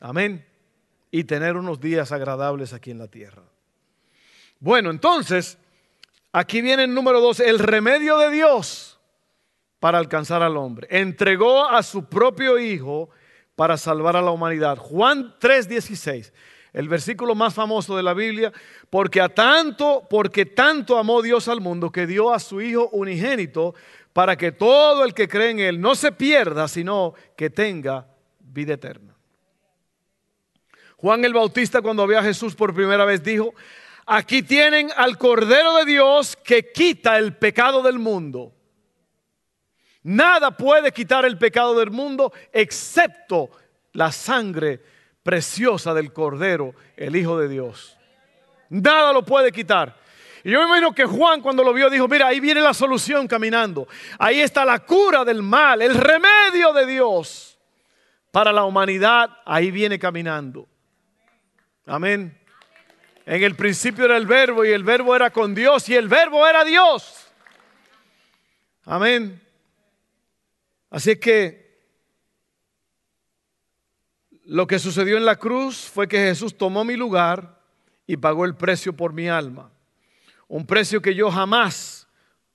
Amén. 0.00 0.46
Y 1.14 1.22
tener 1.22 1.56
unos 1.56 1.78
días 1.78 2.10
agradables 2.10 2.72
aquí 2.72 2.90
en 2.90 2.98
la 2.98 3.06
tierra. 3.06 3.44
Bueno, 4.58 4.90
entonces, 4.90 5.56
aquí 6.32 6.60
viene 6.60 6.82
el 6.82 6.92
número 6.92 7.20
dos, 7.20 7.38
el 7.38 7.60
remedio 7.60 8.18
de 8.18 8.32
Dios 8.32 8.98
para 9.78 9.98
alcanzar 9.98 10.42
al 10.42 10.56
hombre. 10.56 10.88
Entregó 10.90 11.70
a 11.70 11.84
su 11.84 12.06
propio 12.06 12.58
Hijo 12.58 13.10
para 13.54 13.76
salvar 13.76 14.16
a 14.16 14.22
la 14.22 14.32
humanidad. 14.32 14.76
Juan 14.76 15.36
3:16, 15.38 16.32
el 16.72 16.88
versículo 16.88 17.36
más 17.36 17.54
famoso 17.54 17.96
de 17.96 18.02
la 18.02 18.12
Biblia, 18.12 18.52
porque 18.90 19.20
a 19.20 19.28
tanto, 19.28 20.04
porque 20.10 20.46
tanto 20.46 20.98
amó 20.98 21.22
Dios 21.22 21.46
al 21.46 21.60
mundo 21.60 21.92
que 21.92 22.08
dio 22.08 22.34
a 22.34 22.40
su 22.40 22.60
hijo 22.60 22.88
unigénito 22.90 23.72
para 24.12 24.36
que 24.36 24.50
todo 24.50 25.04
el 25.04 25.14
que 25.14 25.28
cree 25.28 25.50
en 25.50 25.60
él 25.60 25.80
no 25.80 25.94
se 25.94 26.10
pierda, 26.10 26.66
sino 26.66 27.14
que 27.36 27.50
tenga 27.50 28.04
vida 28.40 28.74
eterna. 28.74 29.13
Juan 31.04 31.22
el 31.22 31.34
Bautista 31.34 31.82
cuando 31.82 32.06
vio 32.06 32.18
a 32.18 32.22
Jesús 32.22 32.54
por 32.54 32.72
primera 32.72 33.04
vez 33.04 33.22
dijo, 33.22 33.52
aquí 34.06 34.42
tienen 34.42 34.90
al 34.96 35.18
Cordero 35.18 35.74
de 35.74 35.84
Dios 35.84 36.34
que 36.34 36.72
quita 36.72 37.18
el 37.18 37.36
pecado 37.36 37.82
del 37.82 37.98
mundo. 37.98 38.54
Nada 40.02 40.52
puede 40.56 40.92
quitar 40.92 41.26
el 41.26 41.36
pecado 41.36 41.78
del 41.78 41.90
mundo 41.90 42.32
excepto 42.50 43.50
la 43.92 44.12
sangre 44.12 44.80
preciosa 45.22 45.92
del 45.92 46.10
Cordero, 46.10 46.74
el 46.96 47.16
Hijo 47.16 47.38
de 47.38 47.48
Dios. 47.48 47.98
Nada 48.70 49.12
lo 49.12 49.26
puede 49.26 49.52
quitar. 49.52 49.94
Y 50.42 50.52
yo 50.52 50.60
me 50.60 50.68
imagino 50.68 50.94
que 50.94 51.04
Juan 51.04 51.42
cuando 51.42 51.62
lo 51.62 51.74
vio 51.74 51.90
dijo, 51.90 52.08
mira, 52.08 52.28
ahí 52.28 52.40
viene 52.40 52.62
la 52.62 52.72
solución 52.72 53.28
caminando. 53.28 53.86
Ahí 54.18 54.40
está 54.40 54.64
la 54.64 54.78
cura 54.78 55.22
del 55.22 55.42
mal, 55.42 55.82
el 55.82 55.96
remedio 55.96 56.72
de 56.72 56.86
Dios 56.86 57.58
para 58.30 58.50
la 58.50 58.64
humanidad. 58.64 59.28
Ahí 59.44 59.70
viene 59.70 59.98
caminando. 59.98 60.66
Amén. 61.86 62.38
En 63.26 63.42
el 63.42 63.54
principio 63.56 64.04
era 64.04 64.16
el 64.16 64.26
verbo 64.26 64.64
y 64.64 64.70
el 64.70 64.84
verbo 64.84 65.14
era 65.14 65.30
con 65.30 65.54
Dios 65.54 65.88
y 65.88 65.94
el 65.94 66.08
verbo 66.08 66.46
era 66.46 66.64
Dios. 66.64 67.28
Amén. 68.84 69.40
Así 70.90 71.16
que 71.16 71.64
lo 74.44 74.66
que 74.66 74.78
sucedió 74.78 75.16
en 75.16 75.24
la 75.24 75.36
cruz 75.36 75.90
fue 75.92 76.06
que 76.06 76.18
Jesús 76.18 76.56
tomó 76.56 76.84
mi 76.84 76.96
lugar 76.96 77.58
y 78.06 78.16
pagó 78.18 78.44
el 78.44 78.54
precio 78.54 78.92
por 78.94 79.12
mi 79.12 79.28
alma. 79.28 79.70
Un 80.48 80.66
precio 80.66 81.00
que 81.00 81.14
yo 81.14 81.30
jamás 81.30 82.06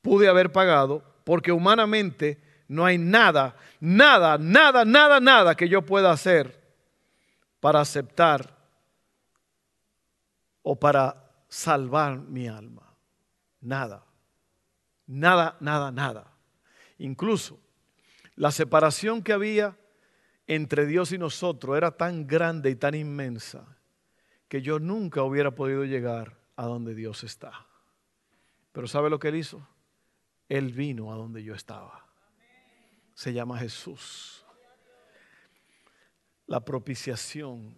pude 0.02 0.28
haber 0.28 0.52
pagado 0.52 1.04
porque 1.24 1.52
humanamente 1.52 2.40
no 2.68 2.86
hay 2.86 3.00
nada, 3.00 3.56
nada, 3.80 4.38
nada, 4.38 4.86
nada, 4.86 5.20
nada 5.20 5.56
que 5.56 5.68
yo 5.68 5.82
pueda 5.82 6.12
hacer 6.12 6.60
para 7.60 7.82
aceptar 7.82 8.59
o 10.72 10.76
para 10.76 11.34
salvar 11.48 12.20
mi 12.20 12.48
alma. 12.48 12.96
Nada, 13.60 14.06
nada, 15.08 15.58
nada, 15.60 15.92
nada. 15.92 16.32
Incluso 17.00 17.60
la 18.36 18.52
separación 18.52 19.24
que 19.24 19.34
había 19.34 19.76
entre 20.46 20.86
Dios 20.86 21.12
y 21.12 21.18
nosotros 21.18 21.76
era 21.76 21.90
tan 21.90 22.28
grande 22.28 22.70
y 22.70 22.76
tan 22.76 22.94
inmensa 22.94 23.66
que 24.48 24.62
yo 24.62 24.78
nunca 24.78 25.24
hubiera 25.24 25.56
podido 25.56 25.86
llegar 25.86 26.38
a 26.56 26.68
donde 26.68 26.94
Dios 26.94 27.24
está. 27.24 27.66
Pero 28.72 28.88
¿sabe 28.88 29.10
lo 29.10 29.18
que 29.18 29.30
Él 29.30 29.38
hizo? 29.38 29.68
Él 30.50 30.72
vino 30.72 31.12
a 31.12 31.16
donde 31.16 31.44
yo 31.44 31.56
estaba. 31.56 32.06
Se 33.16 33.34
llama 33.34 33.58
Jesús. 33.58 34.46
La 36.46 36.64
propiciación, 36.64 37.76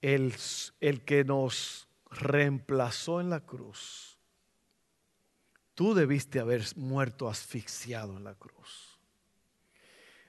el, 0.00 0.32
el 0.78 1.04
que 1.04 1.24
nos 1.24 1.89
reemplazó 2.10 3.20
en 3.20 3.30
la 3.30 3.40
cruz. 3.40 4.18
Tú 5.74 5.94
debiste 5.94 6.40
haber 6.40 6.64
muerto 6.76 7.28
asfixiado 7.28 8.16
en 8.16 8.24
la 8.24 8.34
cruz. 8.34 8.98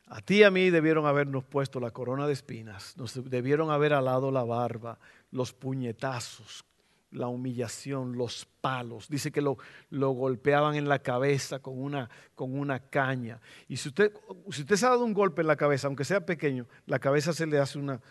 A 0.08 0.22
ti 0.22 0.40
y 0.40 0.44
a 0.44 0.52
mí 0.52 0.70
debieron 0.70 1.06
habernos 1.06 1.46
puesto 1.46 1.80
la 1.80 1.92
corona 1.92 2.28
de 2.28 2.34
espinas, 2.34 2.98
nos 2.98 3.30
debieron 3.30 3.72
haber 3.72 3.94
alado 3.94 4.30
la 4.30 4.44
barba, 4.44 5.00
los 5.32 5.54
puñetazos, 5.54 6.66
la 7.12 7.28
humillación, 7.28 8.18
los 8.18 8.46
palos. 8.60 9.08
Dice 9.08 9.32
que 9.32 9.42
lo, 9.42 9.58
lo, 9.90 10.10
golpeaban 10.12 10.76
en 10.76 10.90
la 10.90 11.00
cabeza 11.00 11.60
con 11.60 11.82
una, 11.82 12.10
con 12.36 12.58
una 12.60 12.80
caña. 12.80 13.40
Y 13.70 13.78
si 13.78 13.88
usted, 13.88 14.12
si 14.50 14.62
usted 14.62 14.76
se 14.76 14.86
ha 14.86 14.90
dado 14.90 15.06
un 15.06 15.14
golpe 15.14 15.42
en 15.42 15.48
la 15.48 15.56
cabeza, 15.56 15.88
aunque 15.88 16.04
sea 16.04 16.26
pequeño, 16.26 16.68
la 16.86 17.00
cabeza 17.00 17.32
se 17.32 17.46
le 17.46 17.60
hace 17.60 17.80
una, 17.80 18.02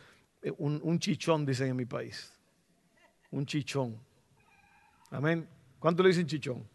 eh, 0.41 0.53
un, 0.57 0.81
un 0.83 0.99
chichón, 0.99 1.45
dicen 1.45 1.69
en 1.69 1.77
mi 1.77 1.85
país. 1.87 2.40
Un 3.31 3.47
chichón. 3.47 3.97
Amén. 5.11 5.49
¿Cuánto 5.79 6.03
le 6.03 6.09
dicen 6.11 6.27
chichón? 6.27 6.67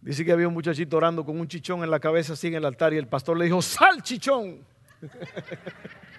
Dice 0.00 0.24
que 0.24 0.32
había 0.32 0.46
un 0.46 0.54
muchachito 0.54 0.96
orando 0.96 1.24
con 1.24 1.40
un 1.40 1.48
chichón 1.48 1.82
en 1.82 1.90
la 1.90 1.98
cabeza 1.98 2.34
así 2.34 2.46
en 2.46 2.54
el 2.54 2.64
altar 2.64 2.94
y 2.94 2.96
el 2.96 3.08
pastor 3.08 3.36
le 3.36 3.46
dijo, 3.46 3.60
sal 3.60 4.02
chichón. 4.02 4.64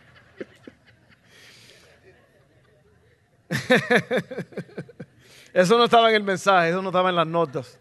Eso 5.54 5.78
no 5.78 5.86
estaba 5.86 6.10
en 6.10 6.16
el 6.18 6.24
mensaje, 6.24 6.70
eso 6.70 6.82
no 6.84 6.90
estaba 6.90 7.10
en 7.10 7.16
las 7.16 7.26
notas. 7.26 7.80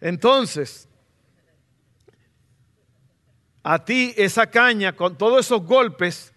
Entonces, 0.00 0.88
a 3.62 3.84
ti 3.84 4.14
esa 4.16 4.46
caña 4.46 4.94
con 4.94 5.18
todos 5.18 5.44
esos 5.44 5.62
golpes, 5.62 6.31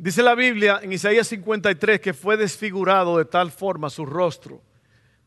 dice 0.00 0.22
la 0.22 0.34
Biblia 0.34 0.80
en 0.82 0.92
Isaías 0.92 1.28
53 1.28 2.00
que 2.00 2.14
fue 2.14 2.38
desfigurado 2.38 3.18
de 3.18 3.26
tal 3.26 3.50
forma 3.50 3.90
su 3.90 4.06
rostro. 4.06 4.62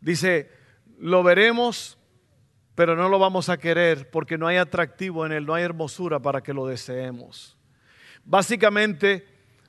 Dice, 0.01 0.49
lo 0.97 1.21
veremos, 1.21 1.99
pero 2.73 2.95
no 2.95 3.07
lo 3.07 3.19
vamos 3.19 3.49
a 3.49 3.57
querer 3.57 4.09
porque 4.09 4.37
no 4.37 4.47
hay 4.47 4.57
atractivo 4.57 5.25
en 5.25 5.31
él, 5.31 5.45
no 5.45 5.53
hay 5.53 5.63
hermosura 5.63 6.19
para 6.19 6.41
que 6.41 6.53
lo 6.53 6.65
deseemos. 6.65 7.55
Básicamente, 8.25 9.27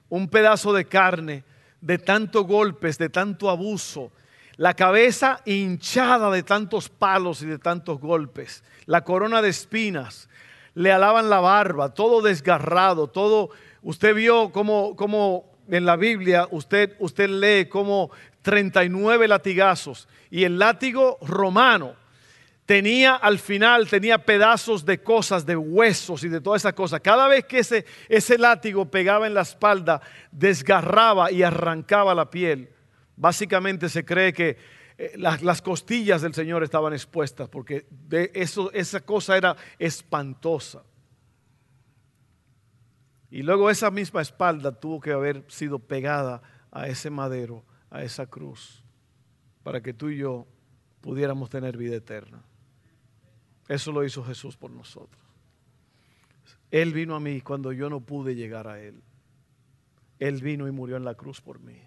un 0.09 0.29
pedazo 0.29 0.73
de 0.73 0.87
carne 0.87 1.45
de 1.83 1.99
tantos 1.99 2.47
golpes, 2.47 2.97
de 2.97 3.11
tanto 3.11 3.51
abuso, 3.51 4.11
la 4.57 4.73
cabeza 4.73 5.43
hinchada 5.45 6.31
de 6.31 6.43
tantos 6.43 6.89
palos 6.89 7.43
y 7.43 7.47
de 7.47 7.59
tantos 7.59 8.01
golpes, 8.01 8.65
la 8.87 9.05
corona 9.05 9.43
de 9.43 9.51
espinas, 9.51 10.31
le 10.75 10.91
alaban 10.93 11.29
la 11.29 11.41
barba, 11.41 11.93
todo 11.93 12.23
desgarrado, 12.23 13.07
todo, 13.09 13.51
usted 13.85 14.15
vio 14.15 14.51
como, 14.51 14.97
como 14.97 15.55
en 15.69 15.87
la 15.87 15.97
Biblia, 15.97 16.49
usted, 16.51 16.97
usted 16.99 17.29
lee 17.29 17.69
como 17.69 18.11
39 18.43 19.29
latigazos 19.29 20.09
y 20.31 20.45
el 20.45 20.59
látigo 20.59 21.19
romano 21.23 21.95
tenía 22.67 23.15
al 23.15 23.39
final, 23.39 23.89
tenía 23.89 24.19
pedazos 24.19 24.85
de 24.85 25.03
cosas, 25.03 25.47
de 25.47 25.57
huesos 25.57 26.25
y 26.25 26.29
de 26.29 26.41
todas 26.41 26.63
esas 26.63 26.73
cosas. 26.73 27.01
Cada 27.01 27.29
vez 27.29 27.45
que 27.45 27.61
ese, 27.61 27.85
ese 28.09 28.39
látigo 28.39 28.91
pegaba 28.91 29.27
en 29.27 29.35
la 29.35 29.43
espalda, 29.43 30.01
desgarraba 30.33 31.31
y 31.31 31.43
arrancaba 31.43 32.15
la 32.15 32.31
piel. 32.31 32.71
Básicamente 33.17 33.89
se 33.89 34.05
cree 34.05 34.33
que 34.33 34.57
eh, 34.97 35.13
las, 35.17 35.43
las, 35.43 35.61
costillas 35.61 36.23
del 36.23 36.35
Señor 36.35 36.63
estaban 36.63 36.93
expuestas 36.93 37.49
porque 37.49 37.87
de 37.91 38.31
eso, 38.35 38.71
esa 38.73 39.01
cosa 39.01 39.37
era 39.37 39.57
espantosa. 39.79 40.83
Y 43.35 43.43
luego 43.43 43.69
esa 43.69 43.91
misma 43.91 44.23
espalda 44.23 44.71
tuvo 44.71 45.01
que 45.01 45.11
haber 45.11 45.45
sido 45.49 45.81
pegada 45.81 46.41
a 46.71 46.87
ese 46.87 47.11
madero, 47.11 47.65
a 47.91 48.05
esa 48.05 48.27
cruz, 48.27 48.85
para 49.65 49.81
que 49.81 49.93
tú 49.93 50.09
y 50.11 50.19
yo 50.19 50.47
pudiéramos 51.01 51.51
tener 51.51 51.77
vida 51.77 51.97
eterna. 51.97 52.45
Eso 53.67 53.91
lo 53.91 54.05
hizo 54.05 54.23
Jesús 54.23 54.57
por 54.57 54.71
nosotros. 54.71 55.21
Él 56.71 56.93
vino 56.93 57.17
a 57.17 57.19
mí 57.19 57.41
cuando 57.41 57.73
yo 57.73 57.91
no 57.91 58.03
pude 58.03 58.37
llegar 58.37 58.69
a 58.69 58.81
Él. 58.81 59.03
Él 60.21 60.41
vino 60.41 60.69
y 60.69 60.71
murió 60.71 60.97
en 60.97 61.05
la 61.05 61.17
cruz 61.17 61.41
por 61.41 61.59
mí. 61.59 61.83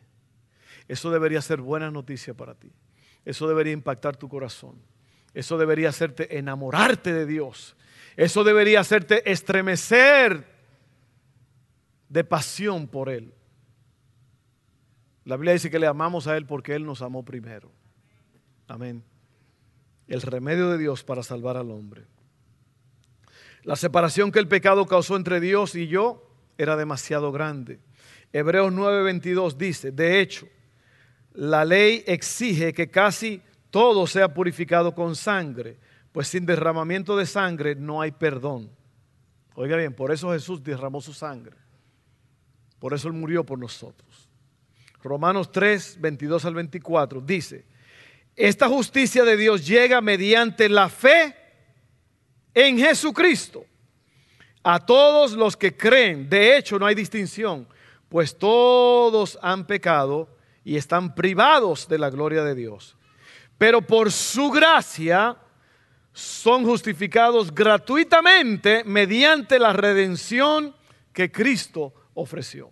Eso 0.90 1.12
debería 1.12 1.42
ser 1.42 1.62
buena 1.62 1.90
noticia 1.90 2.34
para 2.34 2.56
ti. 2.56 2.74
Eso 3.24 3.48
debería 3.48 3.72
impactar 3.72 4.18
tu 4.18 4.28
corazón. 4.28 4.82
Eso 5.34 5.58
debería 5.58 5.88
hacerte 5.88 6.40
enamorarte 6.40 7.14
de 7.14 7.26
Dios. 7.26 7.78
Eso 8.18 8.44
debería 8.44 8.82
hacerte 8.82 9.32
estremecer 9.32 10.57
de 12.10 12.24
pasión 12.24 12.88
por 12.88 13.10
Él. 13.10 13.34
La 15.26 15.36
Biblia 15.36 15.54
dice 15.54 15.70
que 15.70 15.80
le 15.80 15.88
amamos 15.88 16.28
a 16.28 16.38
Él 16.38 16.46
porque 16.46 16.76
Él 16.76 16.86
nos 16.86 17.02
amó 17.02 17.24
primero. 17.24 17.72
Amén 18.68 19.04
el 20.08 20.22
remedio 20.22 20.70
de 20.70 20.78
Dios 20.78 21.04
para 21.04 21.24
salvar 21.24 21.58
al 21.58 21.70
hombre. 21.72 22.06
La 23.64 23.76
separación 23.76 24.32
que 24.32 24.40
el 24.40 24.48
pecado 24.48 24.86
causó 24.86 25.18
entre 25.18 25.40
Dios 25.40 25.76
y 25.76 25.88
yo 25.88 26.24
era 26.58 26.78
demasiado 26.78 27.32
grande. 27.32 27.80
Hebreos 28.32 28.72
9:22 28.72 29.58
dice, 29.58 29.92
de 29.92 30.22
hecho, 30.22 30.48
la 31.34 31.66
ley 31.66 32.04
exige 32.08 32.74
que 32.74 32.90
casi 32.90 33.42
todo 33.70 34.08
sea 34.08 34.34
purificado 34.34 34.96
con 34.96 35.16
sangre, 35.16 35.78
pues 36.12 36.30
sin 36.30 36.46
derramamiento 36.46 37.18
de 37.18 37.26
sangre 37.26 37.76
no 37.76 38.02
hay 38.02 38.12
perdón. 38.12 38.72
Oiga 39.56 39.76
bien, 39.76 39.94
por 39.94 40.12
eso 40.12 40.32
Jesús 40.32 40.64
derramó 40.64 41.02
su 41.02 41.14
sangre. 41.14 41.58
Por 42.80 42.94
eso 42.94 43.08
Él 43.08 43.14
murió 43.14 43.44
por 43.44 43.58
nosotros. 43.58 44.30
Romanos 45.04 45.52
3, 45.52 45.98
22 46.00 46.46
al 46.46 46.56
24 46.56 47.22
dice, 47.22 47.66
esta 48.36 48.68
justicia 48.68 49.24
de 49.24 49.38
Dios 49.38 49.66
llega 49.66 50.02
mediante 50.02 50.70
la 50.70 50.90
fe 50.90 51.36
en 52.54 52.78
Jesucristo 52.78 53.66
a 54.64 54.86
todos 54.86 55.32
los 55.34 55.56
que 55.56 55.76
creen. 55.76 56.30
De 56.30 56.58
hecho, 56.58 56.78
no 56.78 56.86
hay 56.86 56.94
distinción, 56.94 57.68
pues 58.10 58.38
todos 58.38 59.40
han 59.42 59.66
pecado 59.66 60.30
y 60.64 60.76
están 60.76 61.16
privados 61.16 61.88
de 61.88 61.98
la 61.98 62.10
gloria 62.10 62.44
de 62.44 62.54
Dios. 62.54 62.98
Pero 63.58 63.82
por 63.82 64.12
su 64.12 64.52
gracia 64.52 65.38
son 66.14 66.66
justificados 66.66 67.54
gratuitamente 67.54 68.84
mediante 68.84 69.58
la 69.58 69.74
redención 69.74 70.76
que 71.14 71.32
Cristo 71.32 71.94
ofreció. 72.18 72.72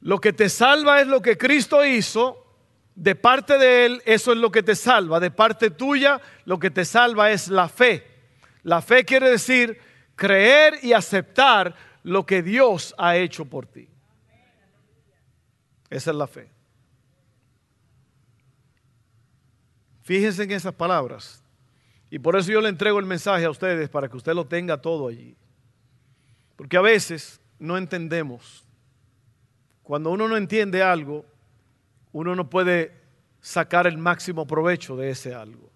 Lo 0.00 0.18
que 0.18 0.32
te 0.32 0.48
salva 0.48 1.00
es 1.00 1.06
lo 1.06 1.22
que 1.22 1.38
Cristo 1.38 1.84
hizo 1.84 2.46
de 2.94 3.14
parte 3.14 3.56
de 3.58 3.86
Él, 3.86 4.02
eso 4.04 4.32
es 4.32 4.38
lo 4.38 4.50
que 4.50 4.62
te 4.62 4.74
salva. 4.74 5.20
De 5.20 5.30
parte 5.30 5.70
tuya, 5.70 6.20
lo 6.44 6.58
que 6.58 6.70
te 6.70 6.84
salva 6.84 7.30
es 7.30 7.48
la 7.48 7.68
fe. 7.68 8.06
La 8.62 8.82
fe 8.82 9.04
quiere 9.04 9.30
decir 9.30 9.78
creer 10.16 10.78
y 10.82 10.92
aceptar 10.92 11.74
lo 12.02 12.26
que 12.26 12.42
Dios 12.42 12.94
ha 12.98 13.16
hecho 13.16 13.44
por 13.44 13.66
ti. 13.66 13.88
Esa 15.88 16.10
es 16.10 16.16
la 16.16 16.26
fe. 16.26 16.50
Fíjense 20.02 20.42
en 20.42 20.50
esas 20.50 20.74
palabras. 20.74 21.42
Y 22.10 22.18
por 22.18 22.36
eso 22.36 22.50
yo 22.50 22.60
le 22.60 22.68
entrego 22.68 22.98
el 22.98 23.06
mensaje 23.06 23.44
a 23.44 23.50
ustedes 23.50 23.88
para 23.88 24.08
que 24.08 24.16
usted 24.16 24.34
lo 24.34 24.46
tenga 24.46 24.80
todo 24.80 25.08
allí. 25.08 25.36
Porque 26.60 26.76
a 26.76 26.82
veces 26.82 27.40
no 27.58 27.78
entendemos. 27.78 28.66
Cuando 29.82 30.10
uno 30.10 30.28
no 30.28 30.36
entiende 30.36 30.82
algo, 30.82 31.24
uno 32.12 32.36
no 32.36 32.50
puede 32.50 32.92
sacar 33.40 33.86
el 33.86 33.96
máximo 33.96 34.46
provecho 34.46 34.94
de 34.94 35.08
ese 35.08 35.34
algo. 35.34 35.70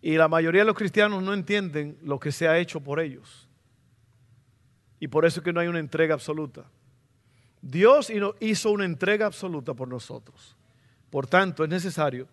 Y 0.00 0.16
la 0.16 0.26
mayoría 0.26 0.62
de 0.62 0.68
los 0.68 0.74
cristianos 0.74 1.22
no 1.22 1.34
entienden 1.34 1.98
lo 2.02 2.18
que 2.18 2.32
se 2.32 2.48
ha 2.48 2.56
hecho 2.56 2.80
por 2.80 2.98
ellos. 2.98 3.46
Y 5.00 5.08
por 5.08 5.26
eso 5.26 5.40
es 5.40 5.44
que 5.44 5.52
no 5.52 5.60
hay 5.60 5.68
una 5.68 5.80
entrega 5.80 6.14
absoluta. 6.14 6.64
Dios 7.60 8.10
hizo 8.40 8.70
una 8.70 8.86
entrega 8.86 9.26
absoluta 9.26 9.74
por 9.74 9.86
nosotros. 9.86 10.56
Por 11.10 11.26
tanto, 11.26 11.62
es 11.62 11.68
necesario 11.68 12.26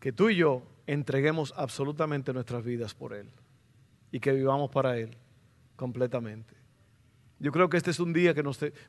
que 0.00 0.12
tú 0.12 0.30
y 0.30 0.36
yo 0.36 0.62
entreguemos 0.86 1.52
absolutamente 1.58 2.32
nuestras 2.32 2.64
vidas 2.64 2.94
por 2.94 3.12
Él 3.12 3.28
y 4.10 4.18
que 4.18 4.32
vivamos 4.32 4.70
para 4.70 4.96
Él 4.96 5.14
completamente. 5.76 6.54
Yo 7.38 7.52
creo 7.52 7.68
que 7.68 7.76
este 7.76 7.90
es 7.90 8.00
un 8.00 8.12
día 8.12 8.34
que 8.34 8.42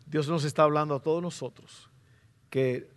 Dios 0.05 0.29
nos 0.29 0.43
está 0.43 0.63
hablando 0.63 0.95
a 0.95 1.01
todos 1.01 1.21
nosotros, 1.21 1.89
que 2.49 2.89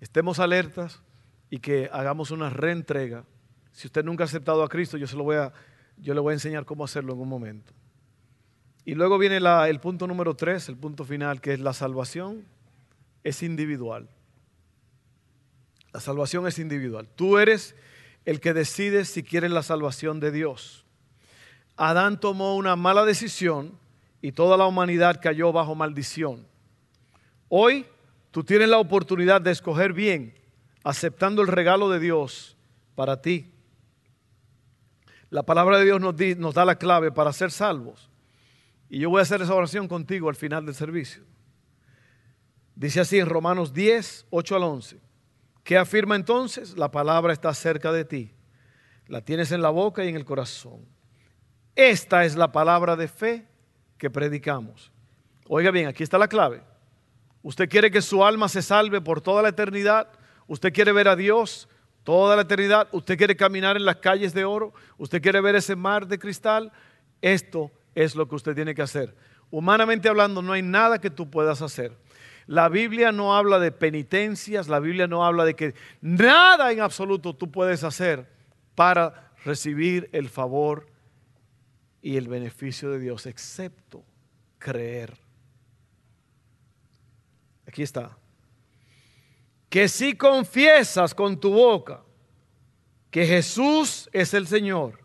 estemos 0.00 0.38
alertas 0.38 1.02
y 1.48 1.58
que 1.58 1.88
hagamos 1.92 2.30
una 2.30 2.50
reentrega. 2.50 3.24
Si 3.72 3.86
usted 3.86 4.04
nunca 4.04 4.24
ha 4.24 4.26
aceptado 4.26 4.62
a 4.62 4.68
Cristo, 4.68 4.96
yo, 4.96 5.06
se 5.06 5.16
lo 5.16 5.24
voy 5.24 5.36
a, 5.36 5.52
yo 5.96 6.14
le 6.14 6.20
voy 6.20 6.32
a 6.32 6.34
enseñar 6.34 6.64
cómo 6.64 6.84
hacerlo 6.84 7.12
en 7.12 7.20
un 7.20 7.28
momento. 7.28 7.72
Y 8.84 8.94
luego 8.94 9.18
viene 9.18 9.38
el 9.38 9.80
punto 9.80 10.06
número 10.06 10.34
tres, 10.34 10.68
el 10.68 10.76
punto 10.76 11.04
final, 11.04 11.40
que 11.40 11.54
es 11.54 11.60
la 11.60 11.72
salvación 11.72 12.44
es 13.24 13.42
individual. 13.42 14.08
La 15.92 15.98
salvación 15.98 16.46
es 16.46 16.60
individual. 16.60 17.08
Tú 17.16 17.38
eres 17.38 17.74
el 18.24 18.38
que 18.38 18.54
decides 18.54 19.08
si 19.08 19.24
quieres 19.24 19.50
la 19.50 19.64
salvación 19.64 20.20
de 20.20 20.30
Dios. 20.30 20.85
Adán 21.76 22.18
tomó 22.20 22.56
una 22.56 22.76
mala 22.76 23.04
decisión 23.04 23.78
y 24.22 24.32
toda 24.32 24.56
la 24.56 24.66
humanidad 24.66 25.20
cayó 25.22 25.52
bajo 25.52 25.74
maldición. 25.74 26.46
Hoy 27.48 27.86
Tú 28.36 28.44
tienes 28.44 28.68
la 28.68 28.76
oportunidad 28.76 29.40
de 29.40 29.50
escoger 29.50 29.94
bien, 29.94 30.34
aceptando 30.84 31.40
el 31.40 31.48
regalo 31.48 31.88
de 31.88 31.98
Dios 31.98 32.54
para 32.94 33.22
ti. 33.22 33.50
La 35.30 35.42
palabra 35.42 35.78
de 35.78 35.86
Dios 35.86 36.02
nos, 36.02 36.54
da 36.54 36.66
la 36.66 36.76
clave 36.76 37.10
para 37.10 37.32
ser 37.32 37.50
salvos. 37.50 38.10
Y 38.90 38.98
yo 38.98 39.08
voy 39.08 39.20
a 39.20 39.22
hacer 39.22 39.40
esa 39.40 39.54
oración 39.54 39.88
contigo 39.88 40.28
al 40.28 40.36
final 40.36 40.66
del 40.66 40.74
servicio. 40.74 41.22
Dice 42.74 43.00
así 43.00 43.18
en 43.18 43.26
Romanos 43.26 43.72
10, 43.72 44.26
8 44.28 44.56
al 44.56 44.64
11. 44.64 45.00
¿Qué 45.64 45.78
afirma 45.78 46.14
entonces? 46.14 46.76
La 46.76 46.90
palabra 46.90 47.32
está 47.32 47.54
cerca 47.54 47.90
de 47.90 48.04
ti. 48.04 48.34
La 49.06 49.22
tienes 49.22 49.50
en 49.50 49.62
la 49.62 49.70
boca 49.70 50.04
y 50.04 50.08
en 50.08 50.16
el 50.16 50.26
corazón. 50.26 50.84
Esta 51.76 52.24
es 52.24 52.34
la 52.34 52.50
palabra 52.50 52.96
de 52.96 53.06
fe 53.06 53.46
que 53.98 54.08
predicamos. 54.08 54.90
Oiga 55.46 55.70
bien, 55.70 55.86
aquí 55.86 56.02
está 56.02 56.16
la 56.16 56.26
clave. 56.26 56.62
Usted 57.42 57.68
quiere 57.68 57.90
que 57.90 58.00
su 58.02 58.24
alma 58.24 58.48
se 58.48 58.62
salve 58.62 59.00
por 59.02 59.20
toda 59.20 59.42
la 59.42 59.50
eternidad. 59.50 60.08
Usted 60.48 60.72
quiere 60.72 60.90
ver 60.90 61.06
a 61.06 61.14
Dios 61.14 61.68
toda 62.02 62.34
la 62.34 62.42
eternidad. 62.42 62.88
Usted 62.92 63.18
quiere 63.18 63.36
caminar 63.36 63.76
en 63.76 63.84
las 63.84 63.96
calles 63.96 64.32
de 64.32 64.46
oro. 64.46 64.72
Usted 64.96 65.20
quiere 65.20 65.40
ver 65.42 65.54
ese 65.54 65.76
mar 65.76 66.06
de 66.06 66.18
cristal. 66.18 66.72
Esto 67.20 67.70
es 67.94 68.16
lo 68.16 68.26
que 68.26 68.36
usted 68.36 68.54
tiene 68.54 68.74
que 68.74 68.82
hacer. 68.82 69.14
Humanamente 69.50 70.08
hablando, 70.08 70.40
no 70.40 70.54
hay 70.54 70.62
nada 70.62 70.98
que 70.98 71.10
tú 71.10 71.30
puedas 71.30 71.60
hacer. 71.60 71.92
La 72.46 72.68
Biblia 72.68 73.12
no 73.12 73.36
habla 73.36 73.58
de 73.58 73.70
penitencias, 73.70 74.68
la 74.68 74.80
Biblia 74.80 75.06
no 75.06 75.24
habla 75.24 75.44
de 75.44 75.54
que 75.54 75.74
nada 76.00 76.72
en 76.72 76.80
absoluto 76.80 77.34
tú 77.34 77.50
puedes 77.50 77.84
hacer 77.84 78.28
para 78.74 79.32
recibir 79.44 80.08
el 80.12 80.28
favor 80.28 80.86
y 82.06 82.16
el 82.16 82.28
beneficio 82.28 82.92
de 82.92 83.00
Dios, 83.00 83.26
excepto 83.26 84.04
creer. 84.58 85.18
Aquí 87.66 87.82
está. 87.82 88.16
Que 89.68 89.88
si 89.88 90.14
confiesas 90.16 91.16
con 91.16 91.40
tu 91.40 91.52
boca 91.52 92.04
que 93.10 93.26
Jesús 93.26 94.08
es 94.12 94.34
el 94.34 94.46
Señor 94.46 95.00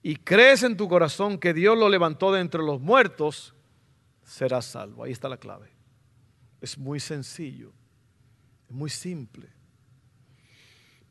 y 0.00 0.14
crees 0.14 0.62
en 0.62 0.76
tu 0.76 0.88
corazón 0.88 1.38
que 1.38 1.52
Dios 1.52 1.76
lo 1.76 1.88
levantó 1.88 2.30
de 2.30 2.40
entre 2.40 2.62
los 2.62 2.80
muertos, 2.80 3.56
serás 4.22 4.64
salvo. 4.66 5.02
Ahí 5.02 5.10
está 5.10 5.28
la 5.28 5.38
clave. 5.38 5.72
Es 6.60 6.78
muy 6.78 7.00
sencillo, 7.00 7.72
es 8.68 8.76
muy 8.76 8.90
simple. 8.90 9.48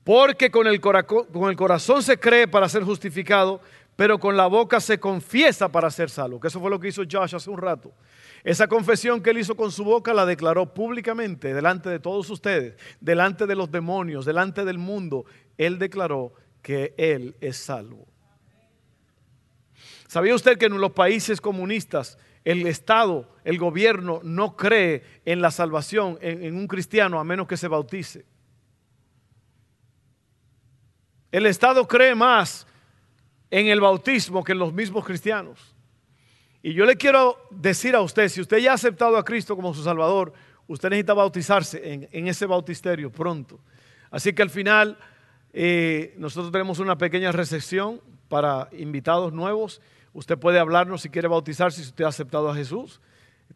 Porque 0.06 0.50
con 0.50 0.68
el, 0.68 0.80
con 0.80 1.50
el 1.50 1.56
corazón 1.58 2.02
se 2.02 2.18
cree 2.18 2.48
para 2.48 2.70
ser 2.70 2.84
justificado, 2.84 3.60
pero 3.96 4.20
con 4.20 4.36
la 4.36 4.48
boca 4.48 4.80
se 4.80 5.00
confiesa 5.00 5.72
para 5.72 5.90
ser 5.90 6.10
salvo. 6.10 6.40
Que 6.40 6.48
eso 6.48 6.60
fue 6.60 6.70
lo 6.70 6.80
que 6.80 6.90
hizo 6.90 7.04
Josh 7.10 7.36
hace 7.36 7.50
un 7.50 7.58
rato. 7.58 7.94
Esa 8.44 8.68
confesión 8.68 9.22
que 9.22 9.30
él 9.30 9.40
hizo 9.40 9.56
con 9.56 9.72
su 9.72 9.84
boca 9.84 10.14
la 10.14 10.26
declaró 10.26 10.74
públicamente 10.74 11.54
delante 11.54 11.90
de 11.90 12.00
todos 12.00 12.30
ustedes, 12.30 12.76
delante 13.00 13.48
de 13.48 13.56
los 13.56 13.72
demonios, 13.72 14.26
delante 14.26 14.66
del 14.66 14.78
mundo. 14.78 15.26
Él 15.58 15.80
declaró 15.80 16.34
que 16.62 16.94
él 16.98 17.36
es 17.42 17.58
salvo. 17.58 18.08
¿Sabía 20.08 20.36
usted 20.36 20.58
que 20.58 20.66
en 20.66 20.80
los 20.80 20.92
países 20.92 21.42
comunistas 21.42 22.18
el 22.46 22.68
Estado, 22.68 23.28
el 23.44 23.58
gobierno 23.58 24.22
no 24.24 24.56
cree 24.56 25.04
en 25.26 25.42
la 25.42 25.50
salvación 25.50 26.20
en, 26.22 26.56
un 26.56 26.68
cristiano 26.68 27.20
a 27.20 27.24
menos 27.24 27.48
que 27.48 27.58
se 27.58 27.68
bautice. 27.68 28.24
El 31.32 31.48
Estado 31.48 31.88
cree 31.88 32.14
más 32.14 32.68
en 33.52 33.68
el 33.68 33.82
bautismo 33.82 34.44
que 34.44 34.54
en 34.54 34.60
los 34.60 34.74
mismos 34.74 35.06
cristianos. 35.06 35.76
Y 36.62 36.74
yo 36.74 36.86
le 36.86 36.96
quiero 36.96 37.38
decir 37.52 37.96
a 37.96 38.02
usted, 38.02 38.28
si 38.30 38.42
usted 38.42 38.58
ya 38.58 38.72
ha 38.72 38.76
aceptado 38.76 39.18
a 39.18 39.26
Cristo 39.26 39.56
como 39.56 39.74
su 39.74 39.84
Salvador, 39.84 40.34
usted 40.68 40.90
necesita 40.90 41.14
bautizarse 41.14 42.08
en, 42.12 42.28
ese 42.28 42.46
bautisterio 42.46 43.12
pronto. 43.12 43.60
Así 44.10 44.34
que 44.34 44.42
al 44.42 44.50
final 44.50 44.98
eh, 45.54 46.16
nosotros 46.18 46.52
tenemos 46.52 46.80
una 46.80 46.98
pequeña 46.98 47.32
recepción 47.32 48.02
para 48.28 48.70
invitados 48.72 49.32
nuevos 49.32 49.82
Usted 50.16 50.40
puede 50.40 50.60
hablarnos 50.60 51.02
si 51.02 51.10
quiere 51.10 51.28
bautizarse, 51.28 51.82
si 51.82 51.90
usted 51.90 52.06
ha 52.06 52.08
aceptado 52.08 52.50
a 52.50 52.56
Jesús. 52.56 53.02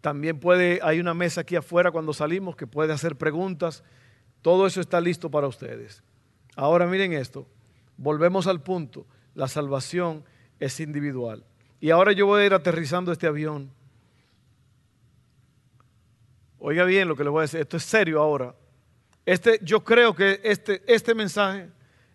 También 0.02 0.41
puede, 0.41 0.82
hay 0.84 0.99
una 0.99 1.13
mesa 1.13 1.41
aquí 1.41 1.56
afuera 1.56 1.89
cuando 1.89 2.12
salimos 2.12 2.58
que 2.58 2.67
puede 2.67 2.91
hacer 2.91 3.15
preguntas. 3.15 3.82
Todo 4.41 4.67
eso 4.67 4.82
está 4.82 4.99
listo 4.99 5.32
para 5.32 5.47
ustedes. 5.47 6.04
Ahora 6.58 6.86
miren 6.86 7.13
esto. 7.13 7.47
Volvemos 7.95 8.45
al 8.45 8.62
punto. 8.62 9.08
La 9.36 9.48
salvación 9.48 10.24
es 10.60 10.80
individual. 10.80 11.44
Y 11.80 11.92
ahora 11.92 12.12
yo 12.12 12.26
voy 12.26 12.42
a 12.42 12.46
ir 12.46 12.54
aterrizando 12.54 13.12
este 13.12 13.28
avión. 13.28 13.72
Oiga 16.60 16.84
bien 16.84 17.08
lo 17.08 17.15
que 17.15 17.24
le 17.24 17.30
voy 17.30 17.39
a 17.39 17.42
decir. 17.44 17.62
Esto 17.62 17.78
es 17.78 17.84
serio 17.84 18.22
ahora. 18.22 18.54
Este, 19.26 19.60
yo 19.62 19.84
creo 19.84 20.13
que 20.13 20.42
este, 20.44 20.82
este 20.88 21.15
mensaje 21.15 21.70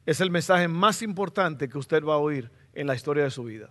es 0.05 0.21
el 0.21 0.31
mensaje 0.31 0.69
más 0.69 1.01
importante 1.01 1.69
que 1.69 1.79
usted 1.79 2.05
va 2.05 2.15
a 2.15 2.19
oír 2.19 2.51
en 2.75 2.87
la 2.87 2.95
historia 2.95 3.25
de 3.25 3.31
su 3.31 3.45
vida. 3.45 3.71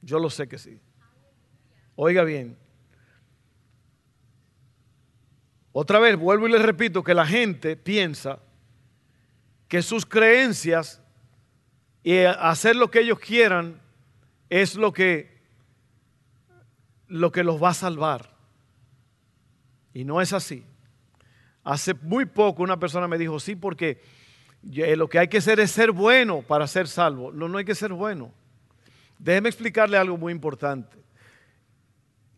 Yo 0.00 0.18
lo 0.18 0.30
sé 0.30 0.48
que 0.48 0.58
sí. 0.58 0.80
Oiga 1.96 2.24
bien. 2.24 2.56
Otra 5.72 5.98
vez, 5.98 6.16
vuelvo 6.16 6.48
y 6.48 6.52
le 6.52 6.58
repito 6.58 7.04
que 7.04 7.14
la 7.14 7.26
gente 7.26 7.76
piensa 7.76 8.40
que 9.68 9.82
sus 9.82 10.04
creencias 10.04 11.02
y 12.02 12.18
hacer 12.18 12.76
lo 12.76 12.90
que 12.90 13.00
ellos 13.00 13.18
quieran 13.18 13.80
es 14.48 14.74
lo 14.74 14.92
que, 14.92 15.38
lo 17.08 17.30
que 17.30 17.44
los 17.44 17.62
va 17.62 17.70
a 17.70 17.74
salvar. 17.74 18.30
Y 19.92 20.04
no 20.04 20.20
es 20.20 20.32
así. 20.32 20.64
Hace 21.62 21.94
muy 21.94 22.24
poco 22.24 22.62
una 22.62 22.78
persona 22.78 23.06
me 23.06 23.18
dijo, 23.18 23.38
sí, 23.38 23.54
porque 23.54 24.00
lo 24.62 25.08
que 25.08 25.18
hay 25.18 25.28
que 25.28 25.38
hacer 25.38 25.60
es 25.60 25.70
ser 25.70 25.92
bueno 25.92 26.42
para 26.42 26.66
ser 26.66 26.88
salvo. 26.88 27.32
No, 27.32 27.48
no 27.48 27.58
hay 27.58 27.64
que 27.64 27.74
ser 27.74 27.92
bueno. 27.92 28.32
Déjeme 29.18 29.50
explicarle 29.50 29.98
algo 29.98 30.16
muy 30.16 30.32
importante. 30.32 30.96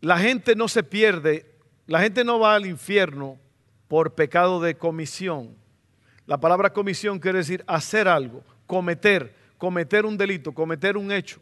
La 0.01 0.17
gente 0.17 0.55
no 0.55 0.67
se 0.67 0.83
pierde, 0.83 1.49
la 1.87 2.01
gente 2.01 2.25
no 2.25 2.39
va 2.39 2.55
al 2.55 2.65
infierno 2.65 3.39
por 3.87 4.15
pecado 4.15 4.59
de 4.59 4.75
comisión. 4.75 5.55
La 6.25 6.39
palabra 6.39 6.73
comisión 6.73 7.19
quiere 7.19 7.37
decir 7.37 7.63
hacer 7.67 8.09
algo, 8.09 8.43
cometer, 8.67 9.33
cometer 9.63 10.05
un 10.05 10.17
delito, 10.17 10.53
cometer 10.53 10.97
un 10.97 11.09
hecho. 11.09 11.39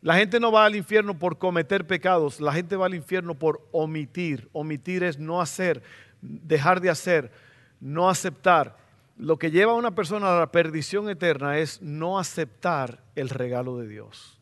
La 0.00 0.14
gente 0.14 0.38
no 0.38 0.52
va 0.52 0.64
al 0.64 0.76
infierno 0.76 1.18
por 1.18 1.38
cometer 1.38 1.84
pecados, 1.84 2.40
la 2.40 2.52
gente 2.52 2.76
va 2.76 2.86
al 2.86 2.94
infierno 2.94 3.34
por 3.34 3.66
omitir. 3.72 4.48
Omitir 4.52 5.02
es 5.02 5.18
no 5.18 5.40
hacer, 5.40 5.82
dejar 6.20 6.80
de 6.80 6.88
hacer, 6.88 7.32
no 7.80 8.08
aceptar. 8.08 8.76
Lo 9.16 9.40
que 9.40 9.50
lleva 9.50 9.72
a 9.72 9.74
una 9.74 9.92
persona 9.92 10.36
a 10.36 10.38
la 10.38 10.52
perdición 10.52 11.10
eterna 11.10 11.58
es 11.58 11.82
no 11.82 12.16
aceptar 12.16 13.02
el 13.16 13.28
regalo 13.28 13.76
de 13.78 13.88
Dios. 13.88 14.40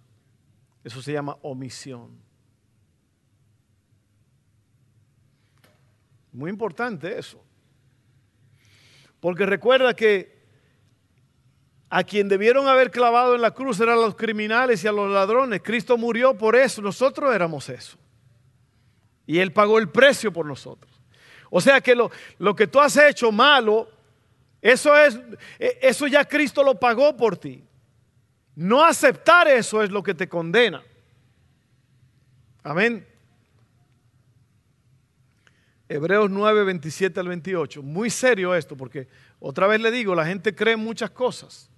Eso 0.84 1.00
se 1.00 1.14
llama 1.14 1.38
omisión. 1.40 2.10
Muy 6.32 6.50
importante 6.50 7.18
eso. 7.18 7.42
Porque 9.20 9.46
recuerda 9.46 9.96
que 9.96 10.31
a 11.94 12.04
quien 12.04 12.26
debieron 12.26 12.68
haber 12.68 12.90
clavado 12.90 13.34
en 13.34 13.42
la 13.42 13.50
cruz 13.50 13.78
eran 13.78 14.00
los 14.00 14.14
criminales 14.14 14.82
y 14.82 14.88
a 14.88 14.92
los 14.92 15.12
ladrones. 15.12 15.60
Cristo 15.62 15.98
murió 15.98 16.38
por 16.38 16.56
eso, 16.56 16.80
nosotros 16.80 17.34
éramos 17.34 17.68
eso. 17.68 17.98
Y 19.26 19.40
Él 19.40 19.52
pagó 19.52 19.78
el 19.78 19.90
precio 19.90 20.32
por 20.32 20.46
nosotros. 20.46 20.90
O 21.50 21.60
sea 21.60 21.82
que 21.82 21.94
lo, 21.94 22.10
lo 22.38 22.56
que 22.56 22.66
tú 22.66 22.80
has 22.80 22.96
hecho 22.96 23.30
malo, 23.30 23.90
eso, 24.62 24.96
es, 24.96 25.20
e, 25.58 25.80
eso 25.82 26.06
ya 26.06 26.24
Cristo 26.24 26.64
lo 26.64 26.80
pagó 26.80 27.14
por 27.14 27.36
ti. 27.36 27.62
No 28.56 28.82
aceptar 28.82 29.46
eso 29.48 29.82
es 29.82 29.90
lo 29.90 30.02
que 30.02 30.14
te 30.14 30.30
condena. 30.30 30.82
Amén. 32.62 33.06
Hebreos 35.90 36.30
9, 36.30 36.64
27 36.64 37.20
al 37.20 37.28
28. 37.28 37.82
Muy 37.82 38.08
serio 38.08 38.54
esto, 38.54 38.78
porque 38.78 39.08
otra 39.40 39.66
vez 39.66 39.78
le 39.82 39.90
digo, 39.90 40.14
la 40.14 40.24
gente 40.24 40.54
cree 40.54 40.76
muchas 40.76 41.10
cosas. 41.10 41.68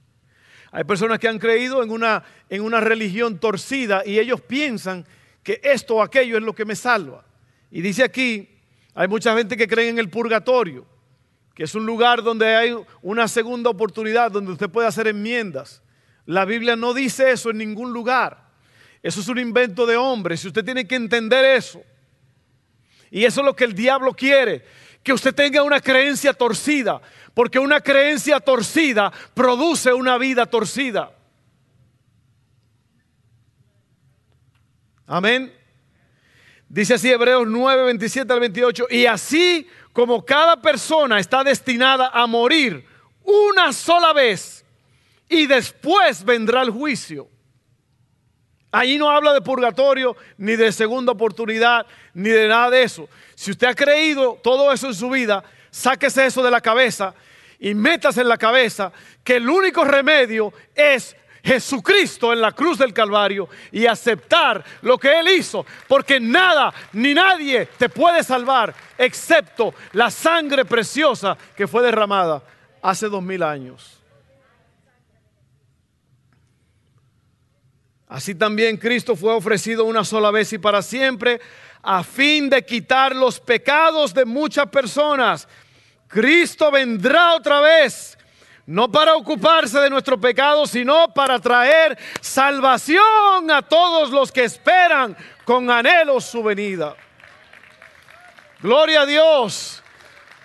Hay 0.75 0.83
personas 0.83 1.21
que 1.21 1.29
han 1.29 1.39
creído 1.39 1.85
en 1.85 1.91
una, 1.93 2.25
en 2.49 2.61
una 2.61 2.81
religión 2.81 3.39
torcida 3.39 4.03
y 4.05 4.19
ellos 4.19 4.41
piensan 4.41 5.07
que 5.45 5.61
esto 5.63 5.95
o 5.95 6.03
aquello 6.03 6.37
es 6.37 6.43
lo 6.43 6.53
que 6.53 6.65
me 6.65 6.75
salva. 6.75 7.25
Y 7.71 7.81
dice 7.81 8.03
aquí, 8.03 8.49
hay 8.93 9.07
mucha 9.07 9.37
gente 9.37 9.57
que 9.57 9.69
cree 9.69 9.89
en 9.89 10.01
el 10.01 10.11
purgatorio, 10.11 10.85
que 11.55 11.63
es 11.63 11.77
un 11.77 11.87
lugar 11.87 12.25
donde 12.25 12.57
hay 12.57 12.77
una 13.03 13.29
segunda 13.29 13.71
oportunidad, 13.71 14.33
donde 14.33 14.51
usted 14.51 14.69
puede 14.69 14.89
hacer 14.89 15.07
enmiendas. 15.07 15.81
La 16.27 16.45
Biblia 16.45 16.75
no 16.75 16.93
dice 16.93 17.31
eso 17.31 17.51
en 17.51 17.59
ningún 17.59 17.93
lugar. 17.93 18.49
Eso 19.01 19.21
es 19.21 19.29
un 19.29 19.39
invento 19.39 19.87
de 19.87 19.97
hombres 19.97 20.45
y 20.45 20.49
usted 20.49 20.65
tiene 20.65 20.89
que 20.89 20.97
entender 20.97 21.45
eso. 21.57 21.85
Y 23.13 23.25
eso 23.25 23.43
es 23.43 23.45
lo 23.45 23.55
que 23.55 23.63
el 23.63 23.77
diablo 23.77 24.13
quiere, 24.13 24.65
que 25.05 25.13
usted 25.13 25.35
tenga 25.35 25.63
una 25.63 25.81
creencia 25.81 26.33
torcida, 26.33 27.01
porque 27.35 27.59
una 27.59 27.81
creencia 27.81 28.41
torcida 28.41 29.13
produce 29.35 29.93
una 29.93 30.17
vida 30.17 30.47
torcida. 30.47 31.13
Amén. 35.07 35.55
Dice 36.69 36.95
así 36.95 37.11
Hebreos 37.11 37.47
9, 37.47 37.85
27 37.85 38.33
al 38.33 38.41
28, 38.41 38.87
y 38.91 39.05
así 39.05 39.69
como 39.93 40.25
cada 40.25 40.61
persona 40.61 41.21
está 41.21 41.45
destinada 41.45 42.09
a 42.09 42.27
morir 42.27 42.85
una 43.23 43.73
sola 43.73 44.15
vez 44.15 44.65
y 45.29 45.47
después 45.47 46.25
vendrá 46.25 46.63
el 46.63 46.71
juicio. 46.71 47.29
Ahí 48.77 48.99
no 48.99 49.09
habla 49.09 49.33
de 49.33 49.41
purgatorio, 49.41 50.17
ni 50.37 50.57
de 50.57 50.73
segunda 50.73 51.13
oportunidad, 51.13 51.87
ni 52.13 52.31
de 52.31 52.49
nada 52.49 52.71
de 52.71 52.83
eso. 52.83 53.09
Si 53.37 53.53
usted 53.53 53.69
ha 53.69 53.75
creído 53.75 54.37
todo 54.43 54.73
eso 54.73 54.89
en 54.89 54.95
su 54.95 55.09
vida, 55.11 55.45
sáquese 55.71 56.27
eso 56.27 56.43
de 56.43 56.51
la 56.51 56.61
cabeza 56.61 57.15
y 57.61 57.73
métase 57.73 58.23
en 58.23 58.29
la 58.29 58.37
cabeza 58.37 58.91
que 59.23 59.37
el 59.37 59.49
único 59.49 59.85
remedio 59.85 60.53
es 60.75 61.15
Jesucristo 61.45 62.33
en 62.33 62.41
la 62.41 62.51
cruz 62.51 62.77
del 62.77 62.93
Calvario 62.93 63.49
y 63.71 63.87
aceptar 63.87 64.65
lo 64.83 64.99
que 64.99 65.21
Él 65.21 65.29
hizo, 65.29 65.65
porque 65.87 66.19
nada 66.19 66.75
ni 66.95 67.15
nadie 67.15 67.67
te 67.79 67.89
puede 67.89 68.25
salvar 68.25 68.75
excepto 68.99 69.73
la 69.93 70.11
sangre 70.11 70.65
preciosa 70.65 71.39
que 71.57 71.69
fue 71.69 71.81
derramada 71.85 72.43
hace 72.83 73.09
dos 73.09 73.23
mil 73.23 73.45
años. 73.45 74.04
Así 78.09 78.35
también 78.35 78.77
Cristo 78.77 79.17
fue 79.17 79.33
ofrecido 79.33 79.85
una 79.85 80.05
sola 80.05 80.31
vez 80.31 80.53
y 80.53 80.59
para 80.59 80.83
siempre 80.83 81.41
a 81.83 82.03
fin 82.03 82.49
de 82.49 82.65
quitar 82.65 83.15
los 83.15 83.41
pecados 83.41 84.15
de 84.15 84.25
muchas 84.25 84.69
personas. 84.69 85.49
Cristo 86.09 86.71
vendrá 86.71 87.35
otra 87.35 87.61
vez, 87.61 88.17
no 88.67 88.91
para 88.91 89.15
ocuparse 89.17 89.81
de 89.81 89.91
nuestro 89.91 90.21
pecado, 90.21 90.67
sino 90.67 91.13
para 91.13 91.39
traer 91.39 91.99
salvación 92.21 93.51
a 93.51 93.63
todos 93.63 94.11
los 94.11 94.31
que 94.31 94.45
esperan 94.45 95.17
con 95.45 95.71
anhelo 95.71 96.21
su 96.21 96.43
venida. 96.43 96.95
Gloria 98.61 99.03
a 99.03 99.07
Dios. 99.07 99.83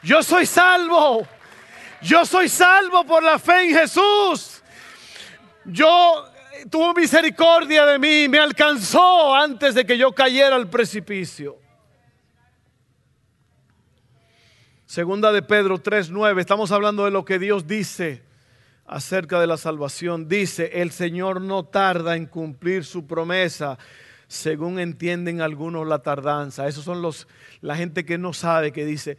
Yo 0.04 0.24
soy 0.24 0.46
salvo. 0.46 1.28
Yo 2.02 2.26
soy 2.26 2.50
salvo 2.50 3.06
por 3.06 3.24
la 3.24 3.40
fe 3.40 3.70
en 3.70 3.76
Jesús. 3.76 4.62
Yo 5.66 6.29
tuvo 6.70 6.94
misericordia 6.94 7.86
de 7.86 8.00
mí, 8.00 8.28
me 8.28 8.40
alcanzó 8.40 9.36
antes 9.36 9.76
de 9.76 9.86
que 9.86 9.98
yo 9.98 10.12
cayera 10.14 10.56
al 10.56 10.70
precipicio. 10.70 11.58
Segunda 14.86 15.32
de 15.32 15.44
Pedro 15.44 15.78
3:9, 15.78 16.42
estamos 16.42 16.72
hablando 16.72 17.06
de 17.06 17.12
lo 17.12 17.24
que 17.24 17.38
Dios 17.38 17.68
dice 17.68 18.24
acerca 18.88 19.40
de 19.40 19.46
la 19.46 19.58
salvación. 19.58 20.28
Dice, 20.28 20.82
el 20.82 20.92
Señor 20.92 21.42
no 21.42 21.64
tarda 21.64 22.16
en 22.16 22.26
cumplir 22.26 22.84
su 22.84 23.06
promesa, 23.06 23.78
según 24.28 24.80
entienden 24.80 25.42
algunos 25.42 25.88
la 25.88 26.00
tardanza. 26.00 26.68
Esos 26.68 26.86
son 26.86 27.04
los 27.04 27.28
la 27.62 27.76
gente 27.76 28.04
que 28.04 28.18
no 28.18 28.34
sabe 28.34 28.72
que 28.72 28.86
dice, 28.86 29.18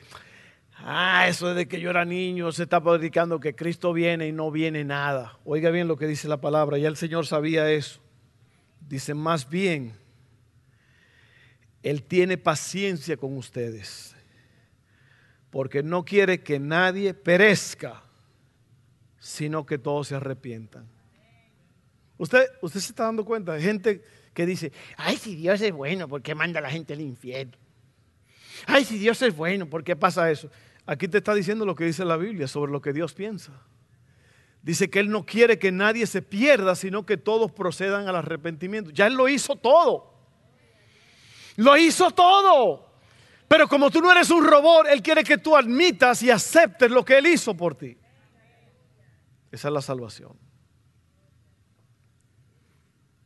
Ah, 0.83 1.27
eso 1.29 1.49
desde 1.49 1.69
que 1.69 1.81
yo 1.81 1.91
era 1.91 2.05
niño 2.05 2.51
se 2.53 2.63
está 2.63 2.83
predicando 2.83 3.39
que 3.39 3.55
Cristo 3.55 3.93
viene 3.93 4.29
y 4.29 4.33
no 4.33 4.51
viene 4.51 4.83
nada. 4.85 5.39
Oiga 5.45 5.71
bien 5.71 5.89
lo 5.89 5.97
que 5.97 6.07
dice 6.07 6.27
la 6.27 6.41
palabra, 6.41 6.79
ya 6.79 6.89
el 6.89 6.97
Señor 6.97 7.27
sabía 7.27 7.71
eso. 7.71 8.01
Dice, 8.89 9.15
más 9.15 9.49
bien, 9.49 9.93
Él 11.83 12.03
tiene 12.03 12.39
paciencia 12.39 13.17
con 13.17 13.37
ustedes, 13.37 14.17
porque 15.51 15.83
no 15.83 16.05
quiere 16.05 16.43
que 16.43 16.59
nadie 16.59 17.13
perezca, 17.13 18.03
sino 19.19 19.67
que 19.67 19.79
todos 19.79 20.09
se 20.09 20.15
arrepientan. 20.15 20.89
Usted, 22.17 22.47
usted 22.63 22.81
se 22.81 22.91
está 22.91 23.05
dando 23.05 23.25
cuenta 23.25 23.53
de 23.53 23.63
gente 23.63 24.03
que 24.33 24.47
dice, 24.47 24.73
ay, 24.97 25.17
si 25.19 25.37
Dios 25.37 25.61
es 25.61 25.73
bueno, 25.73 26.09
¿por 26.09 26.23
qué 26.23 26.35
manda 26.35 26.59
a 26.59 26.63
la 26.63 26.71
gente 26.71 26.95
al 26.95 27.01
infierno? 27.01 27.57
Ay, 28.67 28.85
si 28.85 28.99
Dios 28.99 29.21
es 29.23 29.37
bueno, 29.37 29.69
¿por 29.69 29.85
qué 29.85 29.95
pasa 29.97 30.31
eso? 30.31 30.51
Aquí 30.87 31.09
te 31.09 31.19
está 31.19 31.35
diciendo 31.35 31.65
lo 31.65 31.75
que 31.75 31.85
dice 31.85 32.05
la 32.05 32.17
Biblia 32.17 32.49
sobre 32.49 32.73
lo 32.73 32.81
que 32.81 32.93
Dios 32.93 33.15
piensa. 33.15 33.53
Dice 34.63 34.91
que 34.91 35.01
Él 35.01 35.11
no 35.11 35.25
quiere 35.25 35.59
que 35.59 35.73
nadie 35.73 36.07
se 36.07 36.23
pierda, 36.23 36.75
sino 36.75 37.07
que 37.07 37.17
todos 37.17 37.51
procedan 37.53 38.09
al 38.09 38.17
arrepentimiento. 38.17 38.91
Ya 38.91 39.07
Él 39.07 39.15
lo 39.15 39.29
hizo 39.29 39.57
todo. 39.57 40.13
Lo 41.57 41.77
hizo 41.77 42.11
todo. 42.11 42.91
Pero 43.49 43.67
como 43.69 43.91
tú 43.91 44.01
no 44.01 44.13
eres 44.13 44.31
un 44.31 44.45
robot, 44.45 44.87
Él 44.89 45.03
quiere 45.03 45.25
que 45.25 45.39
tú 45.39 45.57
admitas 45.57 46.23
y 46.23 46.31
aceptes 46.31 46.91
lo 46.91 47.05
que 47.05 47.19
Él 47.19 47.27
hizo 47.27 47.57
por 47.57 47.75
ti. 47.75 47.97
Esa 49.51 49.69
es 49.69 49.75
la 49.75 49.83
salvación. 49.83 50.39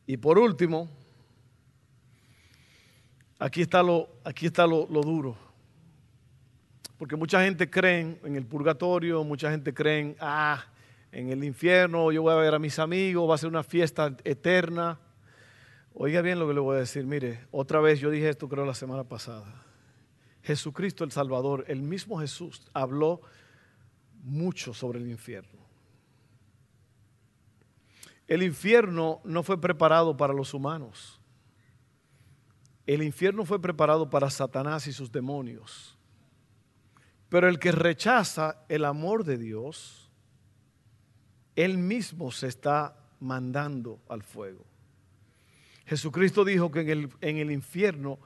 Y 0.07 0.17
por 0.17 0.39
último, 0.39 0.89
aquí 3.39 3.61
está 3.61 3.83
lo, 3.83 4.09
aquí 4.23 4.47
está 4.47 4.65
lo, 4.65 4.87
lo 4.89 5.01
duro. 5.01 5.44
Porque 6.97 7.15
mucha 7.15 7.43
gente 7.43 7.69
cree 7.69 8.19
en 8.23 8.35
el 8.35 8.45
purgatorio, 8.45 9.23
mucha 9.23 9.51
gente 9.51 9.73
cree 9.73 9.99
en, 9.99 10.15
ah, 10.19 10.65
en 11.11 11.29
el 11.29 11.43
infierno, 11.43 12.11
yo 12.11 12.21
voy 12.21 12.33
a 12.33 12.37
ver 12.37 12.55
a 12.55 12.59
mis 12.59 12.79
amigos, 12.79 13.29
va 13.29 13.35
a 13.35 13.37
ser 13.37 13.49
una 13.49 13.63
fiesta 13.63 14.15
eterna. 14.23 14.99
Oiga 15.93 16.21
bien 16.21 16.39
lo 16.39 16.47
que 16.47 16.53
le 16.53 16.59
voy 16.59 16.77
a 16.77 16.79
decir, 16.79 17.05
mire, 17.05 17.47
otra 17.51 17.79
vez 17.79 17.99
yo 17.99 18.09
dije 18.09 18.29
esto 18.29 18.49
creo 18.49 18.65
la 18.65 18.73
semana 18.73 19.03
pasada. 19.03 19.63
Jesucristo 20.43 21.03
el 21.03 21.11
Salvador, 21.11 21.65
el 21.67 21.81
mismo 21.81 22.19
Jesús, 22.19 22.69
habló 22.73 23.21
mucho 24.23 24.73
sobre 24.73 24.99
el 24.99 25.09
infierno. 25.09 25.65
El 28.27 28.43
infierno 28.43 29.21
no 29.23 29.43
fue 29.43 29.59
preparado 29.59 30.17
para 30.17 30.33
los 30.33 30.53
humanos. 30.53 31.19
El 32.85 33.03
infierno 33.03 33.45
fue 33.45 33.61
preparado 33.61 34.09
para 34.09 34.29
Satanás 34.29 34.87
y 34.87 34.93
sus 34.93 35.11
demonios. 35.11 35.94
Pero 37.35 37.49
el 37.49 37.59
que 37.59 37.73
rechaza 37.73 38.63
el 38.69 38.85
amor 38.85 39.25
de 39.25 39.37
Dios, 39.37 40.09
él 41.53 41.77
mismo 41.77 42.31
se 42.31 42.47
está 42.47 42.95
mandando 43.19 43.99
al 44.07 44.23
fuego. 44.23 44.63
Jesucristo 45.85 46.45
dijo 46.45 46.71
que 46.71 46.79
en 46.79 46.89
el, 46.89 47.09
en 47.19 47.37
el 47.39 47.51
infierno 47.51 48.19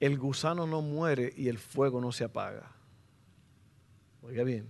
el 0.00 0.18
gusano 0.18 0.66
no 0.66 0.82
muere 0.82 1.32
y 1.36 1.46
el 1.46 1.58
fuego 1.58 2.00
no 2.00 2.10
se 2.10 2.24
apaga. 2.24 2.72
Oiga 4.20 4.42
bien, 4.42 4.68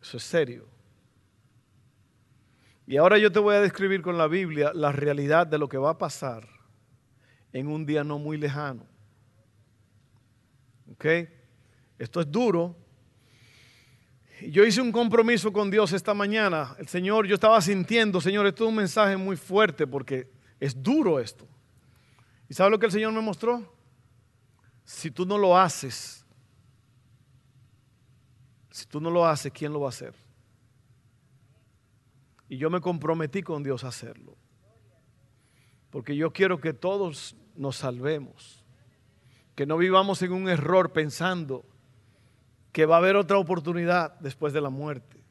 eso 0.00 0.16
es 0.16 0.22
serio. 0.22 0.66
Y 2.86 2.96
ahora 2.96 3.18
yo 3.18 3.30
te 3.30 3.40
voy 3.40 3.56
a 3.56 3.60
describir 3.60 4.00
con 4.00 4.16
la 4.16 4.26
Biblia 4.26 4.72
la 4.72 4.90
realidad 4.90 5.46
de 5.46 5.58
lo 5.58 5.68
que 5.68 5.76
va 5.76 5.90
a 5.90 5.98
pasar 5.98 6.48
en 7.52 7.66
un 7.66 7.84
día 7.84 8.04
no 8.04 8.18
muy 8.18 8.38
lejano. 8.38 8.86
¿Ok? 10.90 11.04
Esto 11.98 12.20
es 12.20 12.30
duro. 12.30 12.76
Yo 14.40 14.64
hice 14.64 14.80
un 14.80 14.92
compromiso 14.92 15.52
con 15.52 15.70
Dios 15.70 15.92
esta 15.92 16.12
mañana. 16.12 16.74
El 16.78 16.88
Señor, 16.88 17.26
yo 17.26 17.34
estaba 17.34 17.60
sintiendo, 17.60 18.20
Señor, 18.20 18.46
esto 18.46 18.64
es 18.64 18.68
un 18.68 18.76
mensaje 18.76 19.16
muy 19.16 19.36
fuerte 19.36 19.86
porque 19.86 20.30
es 20.60 20.80
duro 20.82 21.20
esto. 21.20 21.46
¿Y 22.48 22.54
sabe 22.54 22.70
lo 22.70 22.78
que 22.78 22.86
el 22.86 22.92
Señor 22.92 23.12
me 23.12 23.20
mostró? 23.20 23.72
Si 24.84 25.10
tú 25.10 25.24
no 25.24 25.38
lo 25.38 25.56
haces, 25.56 26.26
si 28.70 28.86
tú 28.86 29.00
no 29.00 29.10
lo 29.10 29.24
haces, 29.24 29.52
¿quién 29.52 29.72
lo 29.72 29.80
va 29.80 29.86
a 29.86 29.90
hacer? 29.90 30.14
Y 32.48 32.58
yo 32.58 32.70
me 32.70 32.80
comprometí 32.80 33.42
con 33.42 33.62
Dios 33.62 33.84
a 33.84 33.88
hacerlo. 33.88 34.36
Porque 35.90 36.16
yo 36.16 36.32
quiero 36.32 36.60
que 36.60 36.72
todos 36.74 37.36
nos 37.54 37.76
salvemos. 37.76 38.64
Que 39.54 39.64
no 39.64 39.76
vivamos 39.76 40.20
en 40.22 40.32
un 40.32 40.48
error 40.48 40.92
pensando 40.92 41.64
que 42.74 42.86
va 42.86 42.96
a 42.96 42.98
haber 42.98 43.14
otra 43.14 43.38
oportunidad 43.38 44.18
después 44.18 44.52
de 44.52 44.60
la 44.60 44.68
muerte. 44.68 45.22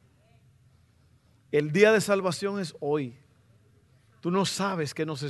El 1.52 1.72
día 1.72 1.92
de 1.92 2.00
salvación 2.00 2.58
es 2.58 2.74
hoy. 2.80 3.14
Tú 4.20 4.30
no 4.30 4.46
sabes 4.46 4.94
que 4.94 5.04
nos... 5.04 5.22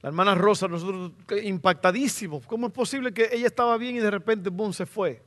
La 0.00 0.08
hermana 0.08 0.34
Rosa, 0.34 0.68
nosotros 0.68 1.12
impactadísimos. 1.42 2.46
¿Cómo 2.46 2.68
es 2.68 2.72
posible 2.72 3.12
que 3.12 3.28
ella 3.30 3.46
estaba 3.46 3.76
bien 3.76 3.94
y 3.94 3.98
de 3.98 4.10
repente, 4.10 4.48
boom, 4.48 4.72
se 4.72 4.86
fue? 4.86 5.22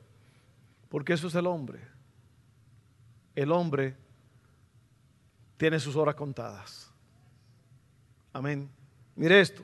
Porque 0.88 1.12
eso 1.12 1.28
es 1.28 1.36
el 1.36 1.46
hombre. 1.46 1.78
El 3.36 3.52
hombre 3.52 3.96
tiene 5.56 5.78
sus 5.78 5.94
horas 5.94 6.16
contadas. 6.16 6.92
Amén. 8.32 8.68
Mire 9.14 9.40
esto. 9.40 9.62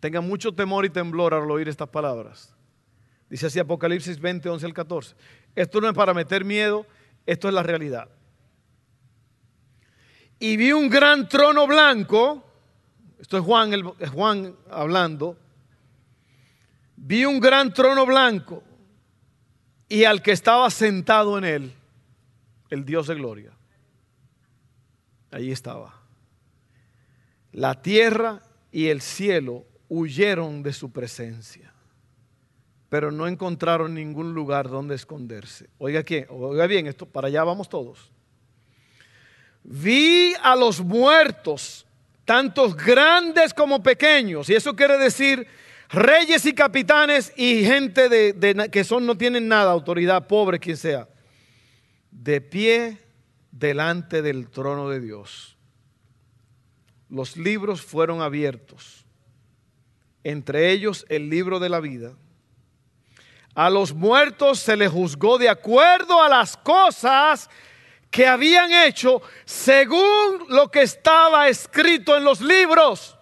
Tenga 0.00 0.22
mucho 0.22 0.54
temor 0.54 0.86
y 0.86 0.88
temblor 0.88 1.34
al 1.34 1.50
oír 1.50 1.68
estas 1.68 1.90
palabras. 1.90 2.56
Dice 3.28 3.46
así 3.46 3.58
Apocalipsis 3.58 4.18
20, 4.18 4.48
11 4.48 4.64
al 4.64 4.72
14. 4.72 5.16
Esto 5.56 5.80
no 5.80 5.88
es 5.88 5.94
para 5.94 6.12
meter 6.12 6.44
miedo, 6.44 6.86
esto 7.24 7.48
es 7.48 7.54
la 7.54 7.62
realidad. 7.62 8.08
Y 10.38 10.58
vi 10.58 10.70
un 10.72 10.90
gran 10.90 11.28
trono 11.28 11.66
blanco, 11.66 12.44
esto 13.18 13.38
es 13.38 13.42
Juan, 13.42 13.72
Juan 14.12 14.54
hablando, 14.70 15.38
vi 16.94 17.24
un 17.24 17.40
gran 17.40 17.72
trono 17.72 18.04
blanco 18.04 18.62
y 19.88 20.04
al 20.04 20.20
que 20.20 20.32
estaba 20.32 20.68
sentado 20.70 21.38
en 21.38 21.44
él, 21.44 21.74
el 22.68 22.84
Dios 22.84 23.06
de 23.06 23.14
gloria. 23.14 23.52
Allí 25.30 25.52
estaba. 25.52 26.02
La 27.52 27.80
tierra 27.80 28.42
y 28.70 28.88
el 28.88 29.00
cielo 29.00 29.64
huyeron 29.88 30.62
de 30.62 30.74
su 30.74 30.92
presencia 30.92 31.72
pero 32.88 33.10
no 33.10 33.26
encontraron 33.26 33.94
ningún 33.94 34.34
lugar 34.34 34.68
donde 34.68 34.94
esconderse. 34.94 35.68
Oiga, 35.78 36.02
¿quién? 36.02 36.26
Oiga 36.30 36.66
bien, 36.66 36.86
esto, 36.86 37.06
para 37.06 37.28
allá 37.28 37.44
vamos 37.44 37.68
todos. 37.68 38.10
Vi 39.64 40.34
a 40.42 40.54
los 40.54 40.80
muertos 40.80 41.86
tantos 42.26 42.76
grandes 42.76 43.54
como 43.54 43.82
pequeños. 43.82 44.50
Y 44.50 44.54
eso 44.54 44.76
quiere 44.76 44.98
decir 44.98 45.46
reyes 45.88 46.44
y 46.44 46.52
capitanes 46.52 47.32
y 47.36 47.64
gente 47.64 48.10
de, 48.10 48.68
que 48.70 48.84
son, 48.84 49.06
no 49.06 49.16
tienen 49.16 49.48
nada, 49.48 49.70
autoridad, 49.70 50.26
pobre 50.26 50.58
quien 50.58 50.76
sea, 50.76 51.08
de 52.10 52.42
pie 52.42 52.98
delante 53.50 54.20
del 54.20 54.50
trono 54.50 54.90
de 54.90 55.00
Dios. 55.00 55.56
Los 57.08 57.36
libros 57.36 57.80
fueron 57.80 58.20
abiertos, 58.20 59.06
entre 60.24 60.72
ellos 60.72 61.06
el 61.08 61.30
libro 61.30 61.60
de 61.60 61.68
la 61.68 61.80
vida. 61.80 62.12
A 63.56 63.70
los 63.70 63.94
muertos 63.94 64.60
se 64.60 64.76
les 64.76 64.92
juzgó 64.92 65.38
de 65.38 65.48
acuerdo 65.48 66.22
a 66.22 66.28
las 66.28 66.58
cosas 66.58 67.48
que 68.10 68.26
habían 68.26 68.70
hecho 68.70 69.22
según 69.46 70.44
lo 70.48 70.70
que 70.70 70.82
estaba 70.82 71.48
escrito 71.48 72.14
en 72.14 72.22
los 72.22 72.42
libros. 72.42 73.16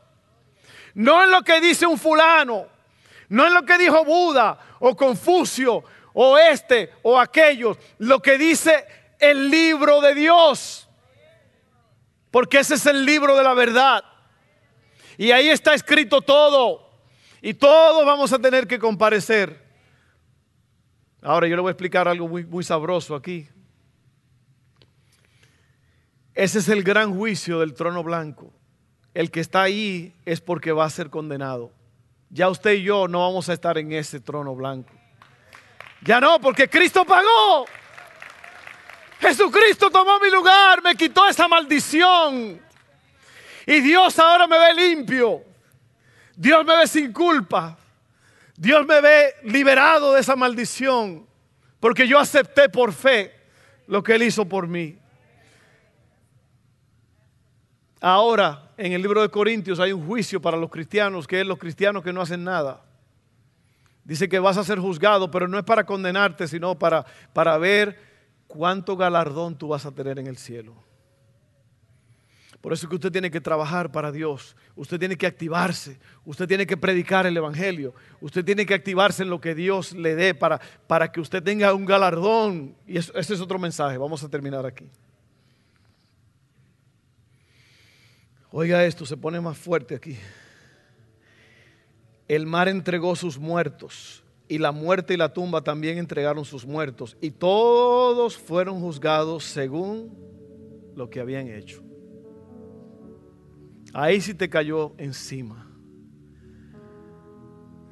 No 0.94 1.22
en 1.22 1.30
lo 1.30 1.42
que 1.42 1.60
dice 1.60 1.86
un 1.86 1.96
fulano, 1.96 2.66
no 3.28 3.46
en 3.46 3.54
lo 3.54 3.62
que 3.62 3.78
dijo 3.78 4.04
Buda 4.04 4.58
o 4.80 4.96
Confucio 4.96 5.84
o 6.12 6.36
este 6.36 6.92
o 7.04 7.16
aquellos, 7.16 7.78
lo 7.98 8.20
que 8.20 8.36
dice 8.36 8.84
el 9.20 9.48
libro 9.48 10.00
de 10.00 10.16
Dios. 10.16 10.88
Porque 12.32 12.58
ese 12.58 12.74
es 12.74 12.86
el 12.86 13.04
libro 13.04 13.36
de 13.36 13.44
la 13.44 13.54
verdad. 13.54 14.02
Y 15.16 15.30
ahí 15.30 15.48
está 15.48 15.74
escrito 15.74 16.22
todo. 16.22 16.90
Y 17.40 17.54
todos 17.54 18.04
vamos 18.04 18.32
a 18.32 18.40
tener 18.40 18.66
que 18.66 18.80
comparecer. 18.80 19.63
Ahora 21.24 21.48
yo 21.48 21.56
le 21.56 21.62
voy 21.62 21.70
a 21.70 21.72
explicar 21.72 22.06
algo 22.06 22.28
muy, 22.28 22.44
muy 22.44 22.62
sabroso 22.62 23.14
aquí. 23.14 23.48
Ese 26.34 26.58
es 26.58 26.68
el 26.68 26.82
gran 26.82 27.16
juicio 27.16 27.60
del 27.60 27.72
trono 27.72 28.02
blanco. 28.02 28.52
El 29.14 29.30
que 29.30 29.40
está 29.40 29.62
ahí 29.62 30.14
es 30.26 30.42
porque 30.42 30.70
va 30.70 30.84
a 30.84 30.90
ser 30.90 31.08
condenado. 31.08 31.72
Ya 32.28 32.50
usted 32.50 32.72
y 32.72 32.82
yo 32.82 33.08
no 33.08 33.20
vamos 33.20 33.48
a 33.48 33.54
estar 33.54 33.78
en 33.78 33.92
ese 33.92 34.20
trono 34.20 34.54
blanco. 34.54 34.92
Ya 36.02 36.20
no, 36.20 36.38
porque 36.40 36.68
Cristo 36.68 37.06
pagó. 37.06 37.64
Jesucristo 39.18 39.90
tomó 39.90 40.20
mi 40.20 40.30
lugar, 40.30 40.82
me 40.82 40.94
quitó 40.94 41.26
esa 41.26 41.48
maldición. 41.48 42.60
Y 43.66 43.80
Dios 43.80 44.18
ahora 44.18 44.46
me 44.46 44.58
ve 44.58 44.74
limpio. 44.74 45.42
Dios 46.36 46.66
me 46.66 46.76
ve 46.76 46.86
sin 46.86 47.14
culpa. 47.14 47.78
Dios 48.56 48.86
me 48.86 49.00
ve 49.00 49.34
liberado 49.42 50.14
de 50.14 50.20
esa 50.20 50.36
maldición. 50.36 51.26
Porque 51.80 52.08
yo 52.08 52.18
acepté 52.18 52.68
por 52.68 52.92
fe 52.92 53.32
lo 53.86 54.02
que 54.02 54.14
Él 54.14 54.22
hizo 54.22 54.46
por 54.46 54.66
mí. 54.66 54.98
Ahora, 58.00 58.70
en 58.76 58.92
el 58.92 59.02
libro 59.02 59.22
de 59.22 59.28
Corintios 59.28 59.80
hay 59.80 59.92
un 59.92 60.06
juicio 60.06 60.40
para 60.40 60.56
los 60.56 60.70
cristianos, 60.70 61.26
que 61.26 61.40
es 61.40 61.46
los 61.46 61.58
cristianos 61.58 62.02
que 62.02 62.12
no 62.12 62.20
hacen 62.20 62.44
nada. 62.44 62.84
Dice 64.04 64.28
que 64.28 64.38
vas 64.38 64.56
a 64.56 64.64
ser 64.64 64.78
juzgado, 64.78 65.30
pero 65.30 65.48
no 65.48 65.58
es 65.58 65.64
para 65.64 65.84
condenarte, 65.84 66.46
sino 66.46 66.78
para, 66.78 67.04
para 67.32 67.56
ver 67.58 67.98
cuánto 68.46 68.96
galardón 68.96 69.56
tú 69.56 69.68
vas 69.68 69.86
a 69.86 69.92
tener 69.92 70.18
en 70.18 70.26
el 70.26 70.36
cielo. 70.36 70.74
Por 72.64 72.72
eso 72.72 72.86
es 72.86 72.88
que 72.88 72.94
usted 72.94 73.12
tiene 73.12 73.30
que 73.30 73.42
trabajar 73.42 73.92
para 73.92 74.10
Dios, 74.10 74.56
usted 74.74 74.98
tiene 74.98 75.18
que 75.18 75.26
activarse, 75.26 75.98
usted 76.24 76.48
tiene 76.48 76.66
que 76.66 76.78
predicar 76.78 77.26
el 77.26 77.36
Evangelio, 77.36 77.92
usted 78.22 78.42
tiene 78.42 78.64
que 78.64 78.72
activarse 78.72 79.22
en 79.22 79.28
lo 79.28 79.38
que 79.38 79.54
Dios 79.54 79.92
le 79.92 80.14
dé 80.14 80.34
para, 80.34 80.58
para 80.86 81.12
que 81.12 81.20
usted 81.20 81.42
tenga 81.42 81.74
un 81.74 81.84
galardón. 81.84 82.74
Y 82.86 82.96
ese 82.96 83.12
es 83.18 83.38
otro 83.42 83.58
mensaje, 83.58 83.98
vamos 83.98 84.24
a 84.24 84.30
terminar 84.30 84.64
aquí. 84.64 84.88
Oiga 88.50 88.82
esto, 88.86 89.04
se 89.04 89.18
pone 89.18 89.42
más 89.42 89.58
fuerte 89.58 89.96
aquí. 89.96 90.16
El 92.26 92.46
mar 92.46 92.68
entregó 92.68 93.14
sus 93.14 93.36
muertos 93.36 94.24
y 94.48 94.56
la 94.56 94.72
muerte 94.72 95.12
y 95.12 95.18
la 95.18 95.34
tumba 95.34 95.60
también 95.60 95.98
entregaron 95.98 96.46
sus 96.46 96.64
muertos 96.64 97.14
y 97.20 97.30
todos 97.30 98.38
fueron 98.38 98.80
juzgados 98.80 99.44
según 99.44 100.16
lo 100.96 101.10
que 101.10 101.20
habían 101.20 101.48
hecho. 101.48 101.83
Ahí 103.94 104.20
sí 104.20 104.34
te 104.34 104.50
cayó 104.50 104.92
encima 104.98 105.64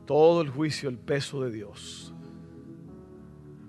todo 0.05 0.43
el 0.43 0.51
juicio, 0.51 0.89
el 0.89 0.99
peso 0.99 1.43
de 1.43 1.51
Dios. 1.51 2.13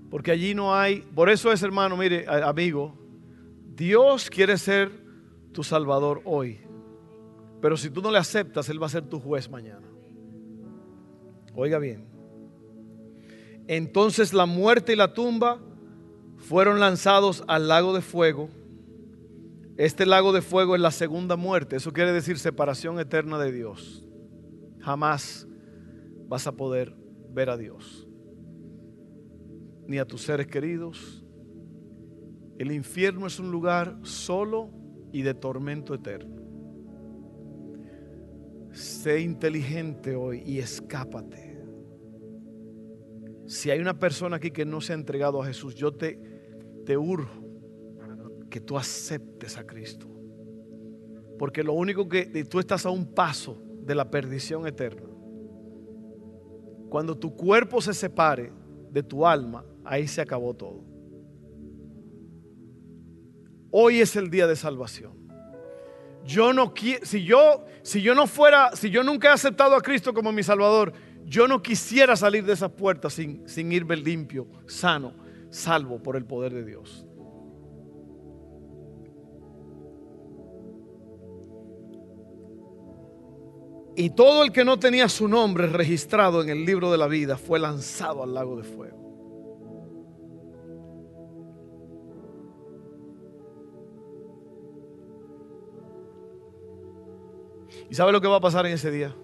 Porque 0.10 0.32
allí 0.32 0.54
no 0.54 0.76
hay, 0.76 1.02
por 1.15 1.30
eso 1.30 1.52
es 1.52 1.63
hermano, 1.63 1.96
mire, 1.96 2.26
amigo, 2.28 2.98
Dios 3.76 4.30
quiere 4.30 4.58
ser 4.58 4.91
tu 5.52 5.63
salvador 5.63 6.22
hoy. 6.26 6.60
Pero 7.62 7.78
si 7.78 7.89
tú 7.89 8.02
no 8.02 8.12
le 8.12 8.17
aceptas, 8.17 8.67
Él 8.67 8.82
va 8.82 8.88
a 8.88 8.89
ser 8.89 9.04
tu 9.04 9.19
juez 9.19 9.50
mañana. 9.50 9.88
Oiga 11.56 11.78
bien. 11.80 12.06
Entonces 13.67 14.34
la 14.34 14.46
muerte 14.46 14.93
y 14.93 14.96
la 14.96 15.13
tumba 15.13 15.60
fueron 16.38 16.80
lanzados 16.80 17.43
al 17.48 17.67
lago 17.67 17.93
de 17.93 18.02
fuego. 18.02 18.50
Este 19.78 20.06
lago 20.06 20.34
de 20.34 20.42
fuego 20.42 20.76
es 20.76 20.82
la 20.82 20.92
segunda 20.92 21.36
muerte. 21.36 21.78
Eso 21.78 21.94
quiere 21.94 22.12
decir 22.12 22.38
separación 22.38 23.00
eterna 23.00 23.40
de 23.40 23.52
Dios. 23.52 24.08
Jamás 24.80 25.48
vas 26.28 26.46
a 26.46 26.52
poder 26.52 26.96
ver 27.32 27.50
a 27.50 27.58
Dios. 27.58 28.08
Ni 29.88 29.98
a 29.98 30.06
tus 30.06 30.22
seres 30.22 30.48
queridos. 30.48 31.26
El 32.60 32.72
infierno 32.72 33.26
es 33.26 33.40
un 33.40 33.52
lugar 33.52 33.98
solo 34.04 34.70
y 35.12 35.24
de 35.24 35.34
tormento 35.34 35.96
eterno. 35.96 36.42
Sé 38.74 39.22
inteligente 39.22 40.16
hoy 40.16 40.44
y 40.46 40.60
escápate. 40.60 41.52
Si 43.48 43.72
hay 43.72 43.80
una 43.80 43.98
persona 43.98 44.38
aquí 44.38 44.52
que 44.52 44.66
no 44.66 44.82
se 44.82 44.94
ha 44.94 44.96
entregado 44.96 45.42
a 45.42 45.46
Jesús, 45.46 45.76
yo 45.76 45.92
te, 45.92 46.20
te 46.86 46.96
urjo 46.96 47.43
que 48.54 48.62
tú 48.62 48.78
aceptes 48.78 49.58
a 49.58 49.66
Cristo. 49.66 50.08
Porque 51.39 51.63
lo 51.63 51.74
único 51.74 52.08
que 52.08 52.46
tú 52.46 52.60
estás 52.60 52.86
a 52.86 52.92
un 52.92 53.16
paso 53.16 53.60
de 53.82 53.96
la 53.96 54.12
perdición 54.12 54.68
eterna. 54.68 55.10
Cuando 56.88 57.18
tu 57.18 57.36
cuerpo 57.36 57.82
se 57.82 57.96
separe 57.96 58.54
de 58.92 59.02
tu 59.02 59.26
alma, 59.26 59.66
ahí 59.84 60.08
se 60.08 60.22
acabó 60.22 60.54
todo. 60.54 60.86
Hoy 63.72 64.02
es 64.02 64.16
el 64.16 64.30
día 64.30 64.46
de 64.46 64.56
salvación 64.56 65.24
yo 66.26 66.54
no 66.54 66.74
si 67.04 67.24
yo 67.24 67.66
si 67.82 68.02
yo 68.02 68.16
no 68.16 68.28
fuera, 68.28 68.76
si 68.76 68.89
yo 68.89 69.04
nunca 69.04 69.30
he 69.30 69.32
aceptado 69.32 69.76
a 69.76 69.82
Cristo 69.82 70.13
como 70.13 70.32
mi 70.32 70.42
Salvador, 70.42 70.94
yo 71.26 71.48
no 71.48 71.62
quisiera 71.62 72.16
salir 72.16 72.46
de 72.46 72.54
esa 72.54 72.70
puerta 72.70 73.10
sin, 73.10 73.50
sin 73.50 73.74
irme 73.74 73.98
limpio, 73.98 74.48
sano, 74.68 75.16
salvo 75.50 76.02
por 76.02 76.16
el 76.16 76.24
poder 76.24 76.54
de 76.54 76.63
Dios. 76.63 77.06
Y 83.96 84.10
todo 84.10 84.44
el 84.44 84.52
que 84.52 84.66
no 84.66 84.80
tenía 84.80 85.08
su 85.08 85.28
nombre 85.28 85.68
registrado 85.68 86.42
en 86.42 86.50
el 86.50 86.66
libro 86.66 86.92
de 86.92 86.98
la 86.98 87.08
vida 87.08 87.38
fue 87.38 87.60
lanzado 87.60 88.24
al 88.24 88.34
lago 88.34 88.58
de 88.58 88.64
fuego. 88.64 89.04
¿Y 97.90 97.96
sabe 97.96 98.12
lo 98.12 98.22
que 98.22 98.28
va 98.28 98.38
a 98.38 98.42
pasar 98.42 98.66
en 98.66 98.74
ese 98.74 98.90
día? 98.90 99.16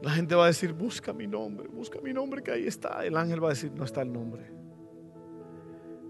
La 0.00 0.10
gente 0.10 0.34
va 0.34 0.44
a 0.44 0.46
decir, 0.46 0.72
busca 0.72 1.12
mi 1.12 1.26
nombre, 1.26 1.68
busca 1.68 2.00
mi 2.00 2.14
nombre 2.14 2.42
que 2.42 2.50
ahí 2.50 2.66
está. 2.66 3.04
El 3.04 3.16
ángel 3.16 3.42
va 3.42 3.48
a 3.48 3.50
decir, 3.50 3.72
no 3.72 3.84
está 3.84 4.00
el 4.00 4.12
nombre. 4.12 4.50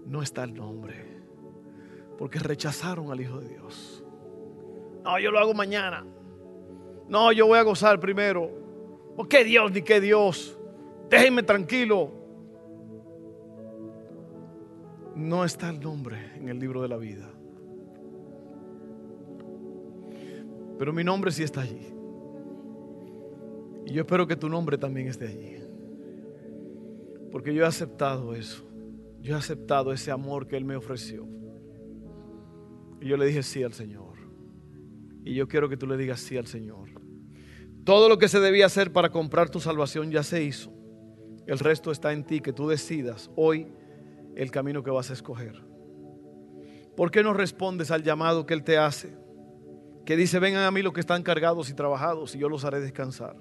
No 0.05 0.21
está 0.21 0.45
el 0.45 0.53
nombre. 0.53 1.05
Porque 2.17 2.39
rechazaron 2.39 3.11
al 3.11 3.19
Hijo 3.19 3.39
de 3.39 3.49
Dios. 3.49 4.05
No, 5.03 5.19
yo 5.19 5.31
lo 5.31 5.39
hago 5.39 5.53
mañana. 5.53 6.05
No, 7.07 7.31
yo 7.31 7.47
voy 7.47 7.57
a 7.57 7.63
gozar 7.63 7.99
primero. 7.99 8.43
¿O 9.15 9.23
oh, 9.23 9.27
qué 9.27 9.43
Dios 9.43 9.71
ni 9.71 9.81
qué 9.81 10.01
Dios? 10.01 10.57
Déjenme 11.09 11.43
tranquilo. 11.43 12.11
No 15.15 15.43
está 15.43 15.69
el 15.69 15.79
nombre 15.79 16.33
en 16.35 16.49
el 16.49 16.59
libro 16.59 16.81
de 16.81 16.87
la 16.87 16.97
vida. 16.97 17.29
Pero 20.77 20.93
mi 20.93 21.03
nombre 21.03 21.31
sí 21.31 21.43
está 21.43 21.61
allí. 21.61 21.87
Y 23.85 23.93
yo 23.93 24.01
espero 24.01 24.27
que 24.27 24.35
tu 24.35 24.49
nombre 24.49 24.77
también 24.77 25.07
esté 25.07 25.27
allí. 25.27 25.55
Porque 27.31 27.53
yo 27.53 27.63
he 27.63 27.67
aceptado 27.67 28.35
eso. 28.35 28.63
Yo 29.21 29.33
he 29.35 29.37
aceptado 29.37 29.91
ese 29.91 30.11
amor 30.11 30.47
que 30.47 30.57
Él 30.57 30.65
me 30.65 30.75
ofreció. 30.75 31.25
Y 33.01 33.07
yo 33.07 33.17
le 33.17 33.25
dije 33.25 33.43
sí 33.43 33.63
al 33.63 33.73
Señor. 33.73 34.17
Y 35.23 35.33
yo 35.33 35.47
quiero 35.47 35.67
que 35.67 35.77
tú 35.77 35.87
le 35.87 35.97
digas 35.97 36.19
sí 36.19 36.37
al 36.37 36.47
Señor. 36.47 36.89
Todo 37.87 38.09
lo 38.09 38.17
que 38.17 38.27
se 38.27 38.41
debía 38.41 38.65
hacer 38.65 38.91
para 38.91 39.11
comprar 39.11 39.49
tu 39.49 39.61
salvación 39.61 40.11
ya 40.11 40.21
se 40.21 40.43
hizo. 40.43 40.73
El 41.45 41.57
resto 41.57 41.89
está 41.89 42.11
en 42.11 42.25
ti, 42.25 42.41
que 42.41 42.51
tú 42.51 42.67
decidas 42.67 43.31
hoy 43.37 43.65
el 44.35 44.51
camino 44.51 44.83
que 44.83 44.91
vas 44.91 45.09
a 45.09 45.13
escoger. 45.13 45.63
¿Por 46.97 47.11
qué 47.11 47.23
no 47.23 47.33
respondes 47.33 47.89
al 47.89 48.03
llamado 48.03 48.45
que 48.45 48.53
Él 48.55 48.65
te 48.65 48.77
hace? 48.77 49.15
que 50.05 50.17
dice, 50.17 50.39
vengan 50.39 50.65
a 50.65 50.71
mí 50.71 50.81
los 50.81 50.91
que 50.91 50.99
están 50.99 51.23
cargados 51.23 51.69
y 51.69 51.73
trabajados 51.73 52.35
y 52.35 52.39
yo 52.39 52.49
los 52.49 52.65
haré 52.65 52.81
descansar. 52.81 53.37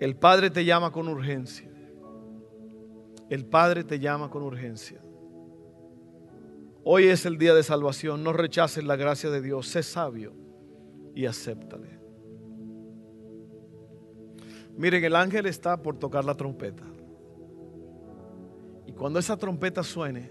El 0.00 0.16
Padre 0.16 0.48
te 0.48 0.64
llama 0.64 0.90
con 0.90 1.08
urgencia. 1.08 1.70
El 3.28 3.44
Padre 3.44 3.84
te 3.84 3.98
llama 3.98 4.30
con 4.30 4.42
urgencia. 4.42 5.02
Hoy 6.84 7.04
es 7.04 7.26
el 7.26 7.36
día 7.36 7.54
de 7.54 7.62
salvación. 7.62 8.24
No 8.24 8.32
rechaces 8.32 8.82
la 8.82 8.96
gracia 8.96 9.28
de 9.28 9.42
Dios. 9.42 9.68
Sé 9.68 9.82
sabio 9.82 10.34
y 11.14 11.26
acéptale. 11.26 11.97
Miren, 14.78 15.02
el 15.02 15.16
ángel 15.16 15.46
está 15.46 15.76
por 15.76 15.98
tocar 15.98 16.24
la 16.24 16.36
trompeta. 16.36 16.84
Y 18.86 18.92
cuando 18.92 19.18
esa 19.18 19.36
trompeta 19.36 19.82
suene, 19.82 20.30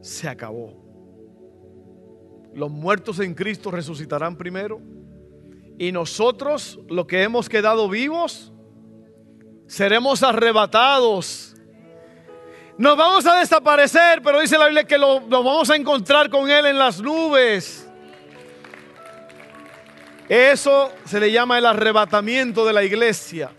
se 0.00 0.28
acabó. 0.28 0.74
Los 2.52 2.68
muertos 2.68 3.20
en 3.20 3.34
Cristo 3.34 3.70
resucitarán 3.70 4.36
primero. 4.36 4.80
Y 5.78 5.92
nosotros, 5.92 6.80
los 6.88 7.06
que 7.06 7.22
hemos 7.22 7.48
quedado 7.48 7.88
vivos, 7.88 8.52
seremos 9.68 10.24
arrebatados. 10.24 11.54
Nos 12.76 12.96
vamos 12.96 13.24
a 13.26 13.36
desaparecer, 13.36 14.22
pero 14.22 14.40
dice 14.40 14.58
la 14.58 14.64
Biblia 14.64 14.82
que 14.82 14.98
lo, 14.98 15.20
vamos 15.20 15.70
a 15.70 15.76
encontrar 15.76 16.28
con 16.28 16.50
Él 16.50 16.66
en 16.66 16.78
las 16.78 17.00
nubes. 17.00 17.79
Eso 20.30 20.92
se 21.06 21.18
le 21.18 21.32
llama 21.32 21.58
el 21.58 21.66
arrebatamiento 21.66 22.64
de 22.64 22.72
la 22.72 22.84
iglesia. 22.84 23.50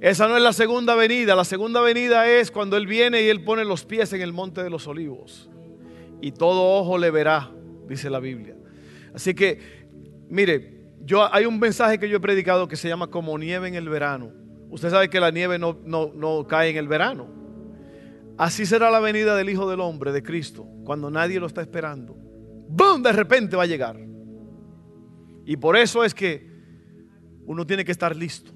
Esa 0.00 0.28
no 0.28 0.36
es 0.36 0.42
la 0.44 0.52
segunda 0.52 0.94
venida. 0.94 1.34
La 1.34 1.44
segunda 1.44 1.80
venida 1.80 2.28
es 2.28 2.52
cuando 2.52 2.76
Él 2.76 2.86
viene 2.86 3.22
y 3.22 3.28
Él 3.28 3.42
pone 3.42 3.64
los 3.64 3.84
pies 3.84 4.12
en 4.12 4.22
el 4.22 4.32
monte 4.32 4.62
de 4.62 4.70
los 4.70 4.86
olivos. 4.86 5.50
Y 6.20 6.30
todo 6.30 6.78
ojo 6.78 6.96
le 6.96 7.10
verá, 7.10 7.50
dice 7.88 8.08
la 8.08 8.20
Biblia. 8.20 8.54
Así 9.12 9.34
que, 9.34 9.58
mire, 10.28 10.92
yo, 11.04 11.28
hay 11.34 11.44
un 11.44 11.58
mensaje 11.58 11.98
que 11.98 12.08
yo 12.08 12.18
he 12.18 12.20
predicado 12.20 12.68
que 12.68 12.76
se 12.76 12.86
llama 12.86 13.08
como 13.08 13.36
nieve 13.36 13.66
en 13.66 13.74
el 13.74 13.88
verano. 13.88 14.30
Usted 14.70 14.90
sabe 14.90 15.10
que 15.10 15.18
la 15.18 15.32
nieve 15.32 15.58
no, 15.58 15.76
no, 15.84 16.12
no 16.14 16.46
cae 16.46 16.70
en 16.70 16.76
el 16.76 16.86
verano. 16.86 17.26
Así 18.36 18.64
será 18.64 18.92
la 18.92 19.00
venida 19.00 19.34
del 19.34 19.50
Hijo 19.50 19.68
del 19.68 19.80
Hombre, 19.80 20.12
de 20.12 20.22
Cristo, 20.22 20.68
cuando 20.84 21.10
nadie 21.10 21.40
lo 21.40 21.48
está 21.48 21.62
esperando. 21.62 22.14
¡Bum! 22.68 23.02
De 23.02 23.10
repente 23.10 23.56
va 23.56 23.64
a 23.64 23.66
llegar. 23.66 24.07
Y 25.48 25.56
por 25.56 25.78
eso 25.78 26.04
es 26.04 26.12
que 26.12 26.46
uno 27.46 27.66
tiene 27.66 27.82
que 27.82 27.90
estar 27.90 28.14
listo. 28.14 28.52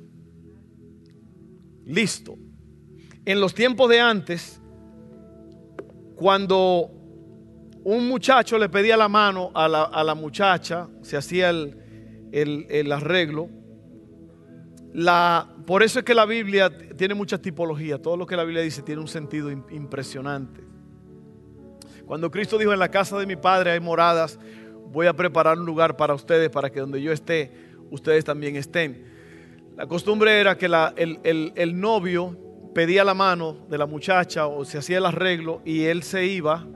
Listo. 1.86 2.36
En 3.24 3.40
los 3.40 3.54
tiempos 3.54 3.88
de 3.88 3.98
antes, 3.98 4.60
cuando 6.16 6.90
un 7.82 8.08
muchacho 8.08 8.58
le 8.58 8.68
pedía 8.68 8.98
la 8.98 9.08
mano 9.08 9.50
a 9.54 9.68
la, 9.68 10.14
muchacha, 10.14 10.86
se 11.00 11.16
hacía 11.16 11.48
el, 11.48 12.92
arreglo. 12.92 13.48
La, 14.92 15.48
por 15.64 15.82
eso 15.82 16.00
es 16.00 16.04
que 16.04 16.12
la 16.12 16.26
Biblia 16.26 16.70
tiene 16.94 17.14
muchas 17.14 17.40
tipologías. 17.40 18.02
Todo 18.02 18.18
lo 18.18 18.26
que 18.26 18.36
la 18.36 18.44
Biblia 18.44 18.60
dice 18.60 18.82
tiene 18.82 19.00
un 19.00 19.08
sentido 19.08 19.50
impresionante. 19.50 20.60
Cuando 22.04 22.30
Cristo 22.30 22.58
dijo, 22.58 22.74
en 22.74 22.78
la 22.78 22.90
casa 22.90 23.18
de 23.18 23.24
mi 23.24 23.36
Padre 23.36 23.70
hay 23.70 23.80
moradas, 23.80 24.38
voy 24.92 25.06
a 25.06 25.14
preparar 25.14 25.58
un 25.58 25.64
lugar 25.64 25.96
para 25.96 26.14
ustedes, 26.14 26.50
para 26.50 26.70
que 26.70 26.80
donde 26.80 27.00
yo 27.00 27.12
esté, 27.12 27.50
ustedes 27.90 28.24
también 28.24 28.56
estén. 28.56 29.10
La 29.76 29.86
costumbre 29.86 30.38
era 30.38 30.58
que 30.58 30.66
el, 30.66 31.80
novio 31.80 32.36
pedía 32.74 33.04
la 33.04 33.14
mano 33.14 33.56
de 33.68 33.78
la 33.78 33.86
muchacha 33.86 34.46
o 34.46 34.64
se 34.64 34.78
hacía 34.78 34.98
el 34.98 35.06
arreglo 35.06 35.62
y 35.64 35.84
él 35.84 36.02
se 36.02 36.26
iba 36.26 36.66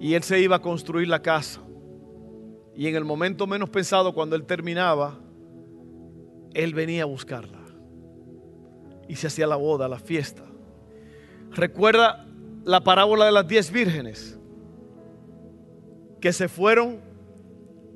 y 0.00 0.14
él 0.14 0.22
se 0.22 0.40
iba 0.40 0.56
a 0.56 0.62
construir 0.62 1.08
la 1.08 1.20
casa. 1.20 1.60
Y 2.74 2.86
en 2.86 2.96
el 2.96 3.04
momento 3.04 3.46
menos 3.46 3.68
pensado, 3.68 4.14
cuando 4.14 4.34
él 4.34 4.44
terminaba, 4.44 5.18
él 6.54 6.72
venía 6.72 7.02
a 7.02 7.06
buscarla. 7.06 7.60
Y 9.08 9.16
se 9.16 9.26
hacía 9.26 9.46
la 9.46 9.56
boda, 9.56 9.88
la 9.88 9.98
fiesta. 9.98 10.42
Recuerda 11.50 12.26
la 12.64 12.80
parábola 12.82 13.26
de 13.26 13.32
las 13.32 13.46
diez 13.46 13.70
vírgenes 13.70 14.38
que 16.18 16.32
se 16.32 16.48
fueron 16.48 17.11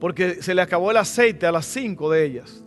porque 0.01 0.43
se 0.43 0.55
le 0.55 0.63
acabó 0.63 0.91
el 0.91 0.97
aceite 0.97 1.47
a 1.47 1.53
las 1.53 1.67
cinco 1.67 2.11
de 2.11 2.25
ellas. 2.25 2.65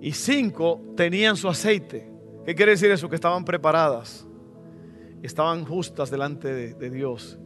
Y 0.00 0.12
cinco 0.12 0.80
tenían 0.96 1.36
su 1.36 1.48
aceite. 1.48 2.10
¿Qué 2.44 2.54
quiere 2.54 2.72
decir 2.72 2.90
eso? 2.90 3.08
Que 3.08 3.14
estaban 3.14 3.44
preparadas. 3.44 4.26
Estaban 5.22 5.64
justas 5.64 6.10
delante 6.10 6.74
de, 6.74 6.90
Dios. 6.90 7.38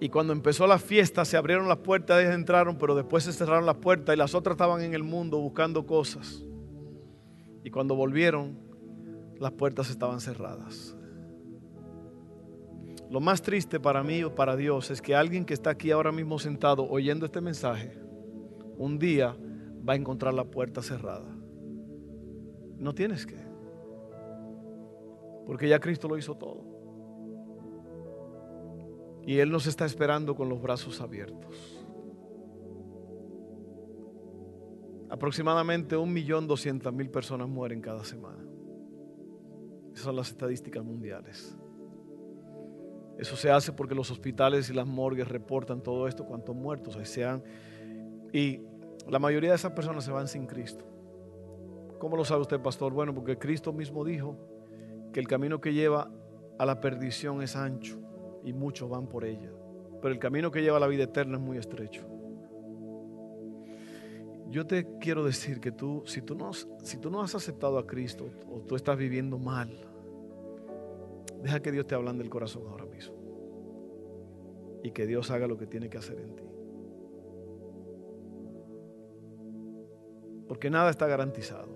Y 0.00 0.08
cuando 0.08 0.32
empezó 0.32 0.66
la 0.66 0.78
fiesta 0.78 1.24
se 1.24 1.36
abrieron 1.36 1.68
las 1.68 1.78
puertas, 1.78 2.20
ellas 2.20 2.34
entraron, 2.34 2.78
pero 2.78 2.94
después 2.94 3.24
se 3.24 3.32
cerraron 3.32 3.66
las 3.66 3.76
puertas 3.76 4.14
y 4.14 4.18
las 4.18 4.34
otras 4.34 4.54
estaban 4.54 4.82
en 4.82 4.94
el 4.94 5.02
mundo 5.02 5.38
buscando 5.38 5.84
cosas. 5.86 6.44
Y 7.64 7.70
cuando 7.70 7.94
volvieron, 7.94 8.58
las 9.38 9.52
puertas 9.52 9.90
estaban 9.90 10.20
cerradas. 10.20 10.96
Lo 13.12 13.20
más 13.20 13.42
triste 13.42 13.78
para 13.78 14.02
mí 14.02 14.24
o 14.24 14.34
para 14.34 14.56
Dios 14.56 14.90
es 14.90 15.02
que 15.02 15.14
alguien 15.14 15.44
que 15.44 15.52
está 15.52 15.68
aquí 15.68 15.90
ahora 15.90 16.10
mismo 16.10 16.38
sentado 16.38 16.88
oyendo 16.88 17.26
este 17.26 17.42
mensaje, 17.42 17.92
un 18.78 18.98
día 18.98 19.36
va 19.86 19.92
a 19.92 19.96
encontrar 19.96 20.32
la 20.32 20.44
puerta 20.44 20.80
cerrada. 20.80 21.28
No 22.78 22.94
tienes 22.94 23.26
que. 23.26 23.36
Porque 25.44 25.68
ya 25.68 25.78
Cristo 25.78 26.08
lo 26.08 26.16
hizo 26.16 26.36
todo. 26.36 26.64
Y 29.26 29.40
Él 29.40 29.50
nos 29.50 29.66
está 29.66 29.84
esperando 29.84 30.34
con 30.34 30.48
los 30.48 30.62
brazos 30.62 31.02
abiertos. 31.02 31.84
Aproximadamente 35.10 35.98
un 35.98 36.14
millón 36.14 36.46
doscientas 36.46 36.94
mil 36.94 37.10
personas 37.10 37.46
mueren 37.46 37.82
cada 37.82 38.04
semana. 38.04 38.42
Esas 39.92 40.06
son 40.06 40.16
las 40.16 40.30
estadísticas 40.30 40.82
mundiales. 40.82 41.58
Eso 43.22 43.36
se 43.36 43.52
hace 43.52 43.72
porque 43.72 43.94
los 43.94 44.10
hospitales 44.10 44.68
y 44.68 44.74
las 44.74 44.84
morgues 44.84 45.28
reportan 45.28 45.80
todo 45.80 46.08
esto, 46.08 46.26
cuantos 46.26 46.56
muertos 46.56 46.96
hay 46.96 47.06
sean. 47.06 47.40
Y 48.32 48.62
la 49.08 49.20
mayoría 49.20 49.50
de 49.50 49.54
esas 49.54 49.70
personas 49.70 50.02
se 50.04 50.10
van 50.10 50.26
sin 50.26 50.44
Cristo. 50.44 50.84
¿Cómo 52.00 52.16
lo 52.16 52.24
sabe 52.24 52.40
usted, 52.40 52.58
pastor? 52.58 52.92
Bueno, 52.92 53.14
porque 53.14 53.38
Cristo 53.38 53.72
mismo 53.72 54.04
dijo 54.04 54.36
que 55.12 55.20
el 55.20 55.28
camino 55.28 55.60
que 55.60 55.72
lleva 55.72 56.10
a 56.58 56.66
la 56.66 56.80
perdición 56.80 57.42
es 57.42 57.54
ancho 57.54 57.96
y 58.42 58.52
muchos 58.52 58.90
van 58.90 59.06
por 59.06 59.24
ella. 59.24 59.52
Pero 60.00 60.12
el 60.12 60.18
camino 60.18 60.50
que 60.50 60.60
lleva 60.60 60.78
a 60.78 60.80
la 60.80 60.88
vida 60.88 61.04
eterna 61.04 61.36
es 61.36 61.42
muy 61.44 61.58
estrecho. 61.58 62.04
Yo 64.48 64.66
te 64.66 64.98
quiero 64.98 65.22
decir 65.22 65.60
que 65.60 65.70
tú, 65.70 66.02
si 66.06 66.22
tú 66.22 66.34
no, 66.34 66.50
si 66.52 66.98
tú 66.98 67.08
no 67.08 67.22
has 67.22 67.36
aceptado 67.36 67.78
a 67.78 67.86
Cristo 67.86 68.28
o 68.50 68.62
tú 68.62 68.74
estás 68.74 68.98
viviendo 68.98 69.38
mal, 69.38 69.91
Deja 71.42 71.60
que 71.60 71.72
Dios 71.72 71.86
te 71.86 71.94
hable 71.94 72.12
del 72.12 72.30
corazón 72.30 72.62
ahora 72.68 72.86
mismo. 72.86 73.16
Y 74.84 74.92
que 74.92 75.06
Dios 75.06 75.30
haga 75.30 75.46
lo 75.46 75.58
que 75.58 75.66
tiene 75.66 75.90
que 75.90 75.98
hacer 75.98 76.18
en 76.20 76.36
ti. 76.36 76.44
Porque 80.46 80.70
nada 80.70 80.90
está 80.90 81.06
garantizado. 81.06 81.68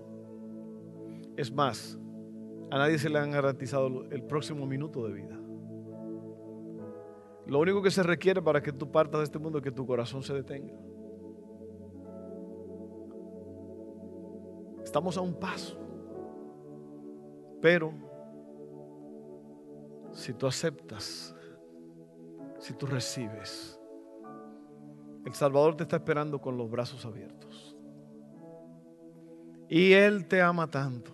Es 1.35 1.51
más, 1.51 1.97
a 2.71 2.77
nadie 2.77 2.97
se 2.97 3.09
le 3.09 3.19
han 3.19 3.31
garantizado 3.31 4.05
el 4.09 4.23
próximo 4.23 4.65
minuto 4.65 5.05
de 5.05 5.13
vida. 5.13 5.37
Lo 7.45 7.59
único 7.59 7.81
que 7.81 7.91
se 7.91 8.03
requiere 8.03 8.41
para 8.41 8.61
que 8.61 8.71
tú 8.71 8.91
partas 8.91 9.19
de 9.19 9.23
este 9.25 9.39
mundo 9.39 9.59
es 9.59 9.63
que 9.63 9.71
tu 9.71 9.85
corazón 9.85 10.23
se 10.23 10.33
detenga. 10.33 10.77
Estamos 14.83 15.17
a 15.17 15.21
un 15.21 15.33
paso. 15.33 15.77
Pero 17.61 18.06
si 20.17 20.33
tú 20.33 20.47
aceptas, 20.47 21.35
si 22.59 22.73
tú 22.73 22.87
recibes, 22.87 23.79
el 25.25 25.33
Salvador 25.35 25.77
te 25.77 25.83
está 25.83 25.97
esperando 25.97 26.41
con 26.41 26.57
los 26.57 26.71
brazos 26.71 27.05
abiertos. 27.05 27.77
Y 29.69 29.93
Él 29.93 30.27
te 30.27 30.41
ama 30.41 30.67
tanto. 30.71 31.11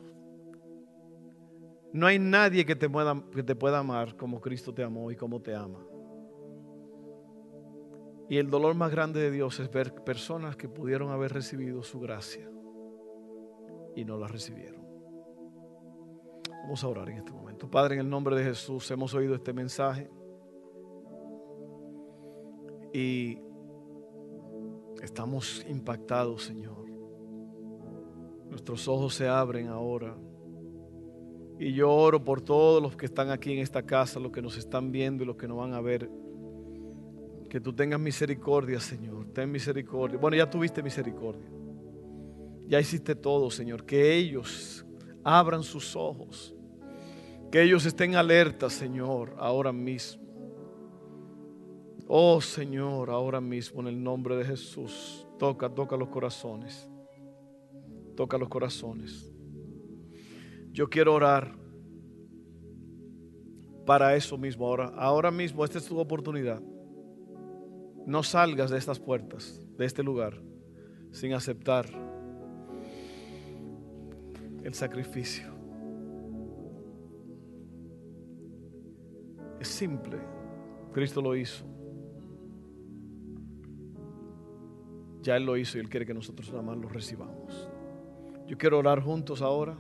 No 1.92 2.08
hay 2.08 2.18
nadie 2.18 2.66
que 2.66 2.78
te, 2.78 2.90
pueda, 2.90 3.22
que 3.34 3.44
te 3.44 3.56
pueda 3.56 3.80
amar 3.80 4.16
como 4.16 4.40
Cristo 4.40 4.74
te 4.74 4.84
amó 4.84 5.12
y 5.12 5.18
como 5.18 5.42
te 5.42 5.54
ama. 5.54 5.86
Y 8.30 8.38
el 8.38 8.50
dolor 8.50 8.74
más 8.74 8.90
grande 8.90 9.20
de 9.20 9.32
Dios 9.32 9.60
es 9.60 9.70
ver 9.70 9.94
personas 9.94 10.56
que 10.56 10.70
pudieron 10.70 11.12
haber 11.12 11.34
recibido 11.34 11.84
su 11.84 12.00
gracia 12.00 12.50
y 13.98 14.06
no 14.06 14.18
la 14.18 14.28
recibieron. 14.28 14.83
Vamos 16.64 16.82
a 16.82 16.88
orar 16.88 17.10
en 17.10 17.18
este 17.18 17.32
momento. 17.32 17.70
Padre, 17.70 17.96
en 17.96 18.02
el 18.02 18.10
nombre 18.10 18.38
de 18.38 18.44
Jesús 18.46 18.90
hemos 18.90 19.14
oído 19.14 19.36
este 19.36 19.52
mensaje. 19.52 20.10
Y 22.94 23.38
estamos 25.02 25.66
impactados, 25.68 26.44
Señor. 26.44 26.88
Nuestros 28.50 28.88
ojos 28.88 29.14
se 29.14 29.28
abren 29.28 29.68
ahora. 29.68 30.16
Y 31.60 31.74
yo 31.74 31.92
oro 31.92 32.24
por 32.24 32.40
todos 32.40 32.82
los 32.82 32.96
que 32.96 33.08
están 33.08 33.30
aquí 33.30 33.52
en 33.52 33.60
esta 33.60 33.84
casa, 33.84 34.22
los 34.22 34.32
que 34.32 34.42
nos 34.42 34.58
están 34.58 34.92
viendo 34.92 35.24
y 35.24 35.28
los 35.28 35.36
que 35.36 35.50
nos 35.50 35.58
van 35.58 35.74
a 35.74 35.82
ver. 35.82 36.10
Que 37.50 37.60
tú 37.60 37.74
tengas 37.74 38.00
misericordia, 38.00 38.80
Señor. 38.80 39.28
Ten 39.34 39.52
misericordia. 39.52 40.18
Bueno, 40.18 40.38
ya 40.38 40.50
tuviste 40.50 40.82
misericordia. 40.82 41.50
Ya 42.68 42.80
hiciste 42.80 43.16
todo, 43.16 43.52
Señor. 43.52 43.86
Que 43.86 44.16
ellos 44.16 44.86
abran 45.24 45.64
sus 45.64 45.96
ojos. 45.96 46.54
Que 47.52 47.64
ellos 47.64 47.86
estén 47.86 48.16
alertas, 48.16 48.74
Señor, 48.74 49.36
ahora 49.38 49.72
mismo. 49.72 50.24
Oh, 52.08 52.42
Señor, 52.42 53.10
ahora 53.10 53.40
mismo 53.40 53.82
en 53.82 53.88
el 53.88 54.04
nombre 54.04 54.36
de 54.36 54.46
Jesús. 54.46 55.28
Toca, 55.40 55.70
toca 55.70 55.96
los 55.96 56.10
corazones. 56.10 56.90
Toca 58.16 58.38
los 58.38 58.50
corazones. 58.50 59.32
Yo 60.72 60.90
quiero 60.90 61.14
orar 61.14 61.56
para 63.86 64.16
eso 64.16 64.38
mismo 64.38 64.66
ahora. 64.66 64.92
Ahora 64.98 65.32
mismo, 65.32 65.64
esta 65.64 65.78
es 65.78 65.86
tu 65.86 66.00
oportunidad. 66.00 66.62
No 68.06 68.24
salgas 68.24 68.72
de 68.72 68.78
estas 68.78 69.00
puertas, 69.00 69.66
de 69.78 69.86
este 69.86 70.04
lugar, 70.04 70.42
sin 71.12 71.34
aceptar 71.34 72.13
el 74.64 74.74
sacrificio. 74.74 75.52
Es 79.60 79.68
simple. 79.68 80.18
Cristo 80.92 81.22
lo 81.22 81.36
hizo. 81.36 81.66
Ya 85.22 85.38
Él 85.38 85.46
lo 85.46 85.58
hizo 85.58 85.78
y 85.78 85.82
Él 85.82 85.90
quiere 85.90 86.06
que 86.06 86.14
nosotros 86.14 86.50
nada 86.52 86.62
más 86.62 86.78
lo 86.78 86.90
recibamos. 86.90 87.70
Yo 88.46 88.58
quiero 88.58 88.80
orar 88.80 89.02
juntos 89.02 89.42
ahora. 89.42 89.78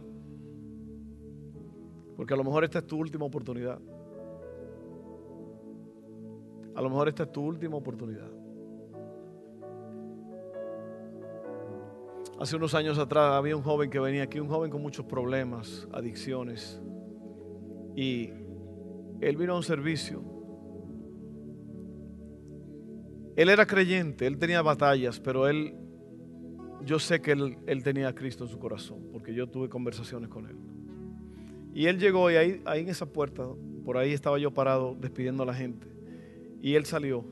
Porque 2.15 2.33
a 2.33 2.37
lo 2.37 2.43
mejor 2.43 2.63
esta 2.63 2.79
es 2.79 2.87
tu 2.87 2.97
última 2.97 3.25
oportunidad. 3.25 3.79
A 6.75 6.81
lo 6.81 6.89
mejor 6.89 7.07
esta 7.09 7.23
es 7.23 7.31
tu 7.31 7.41
última 7.41 7.75
oportunidad. 7.75 8.42
Hace 12.39 12.55
unos 12.55 12.73
años 12.73 12.97
atrás 12.97 13.33
había 13.33 13.55
un 13.55 13.61
joven 13.61 13.89
que 13.89 13.99
venía 13.99 14.23
aquí, 14.23 14.39
un 14.39 14.47
joven 14.47 14.71
con 14.71 14.81
muchos 14.81 15.05
problemas, 15.05 15.87
adicciones. 15.91 16.81
Y 17.95 18.31
él 19.21 19.37
vino 19.37 19.53
a 19.53 19.57
un 19.57 19.63
servicio. 19.63 20.23
Él 23.35 23.49
era 23.49 23.65
creyente, 23.65 24.27
él 24.27 24.37
tenía 24.37 24.61
batallas, 24.61 25.19
pero 25.19 25.47
él, 25.47 25.75
yo 26.85 26.99
sé 26.99 27.21
que 27.21 27.31
él, 27.31 27.83
tenía 27.83 28.09
a 28.09 28.15
Cristo 28.15 28.43
en 28.43 28.49
su 28.49 28.59
corazón, 28.59 29.09
porque 29.11 29.33
yo 29.33 29.47
tuve 29.47 29.69
conversaciones 29.69 30.29
con 30.29 30.47
él. 30.47 30.55
Y 31.73 31.87
él 31.87 31.99
llegó 31.99 32.29
y 32.29 32.35
ahí, 32.35 32.61
ahí 32.65 32.81
en 32.81 32.89
esa 32.89 33.05
puerta, 33.05 33.47
por 33.85 33.97
ahí 33.97 34.11
estaba 34.11 34.37
yo 34.37 34.51
parado 34.51 34.95
despidiendo 34.99 35.43
a 35.43 35.45
la 35.45 35.53
gente. 35.53 35.87
Y 36.61 36.75
él 36.75 36.85
salió. 36.85 37.25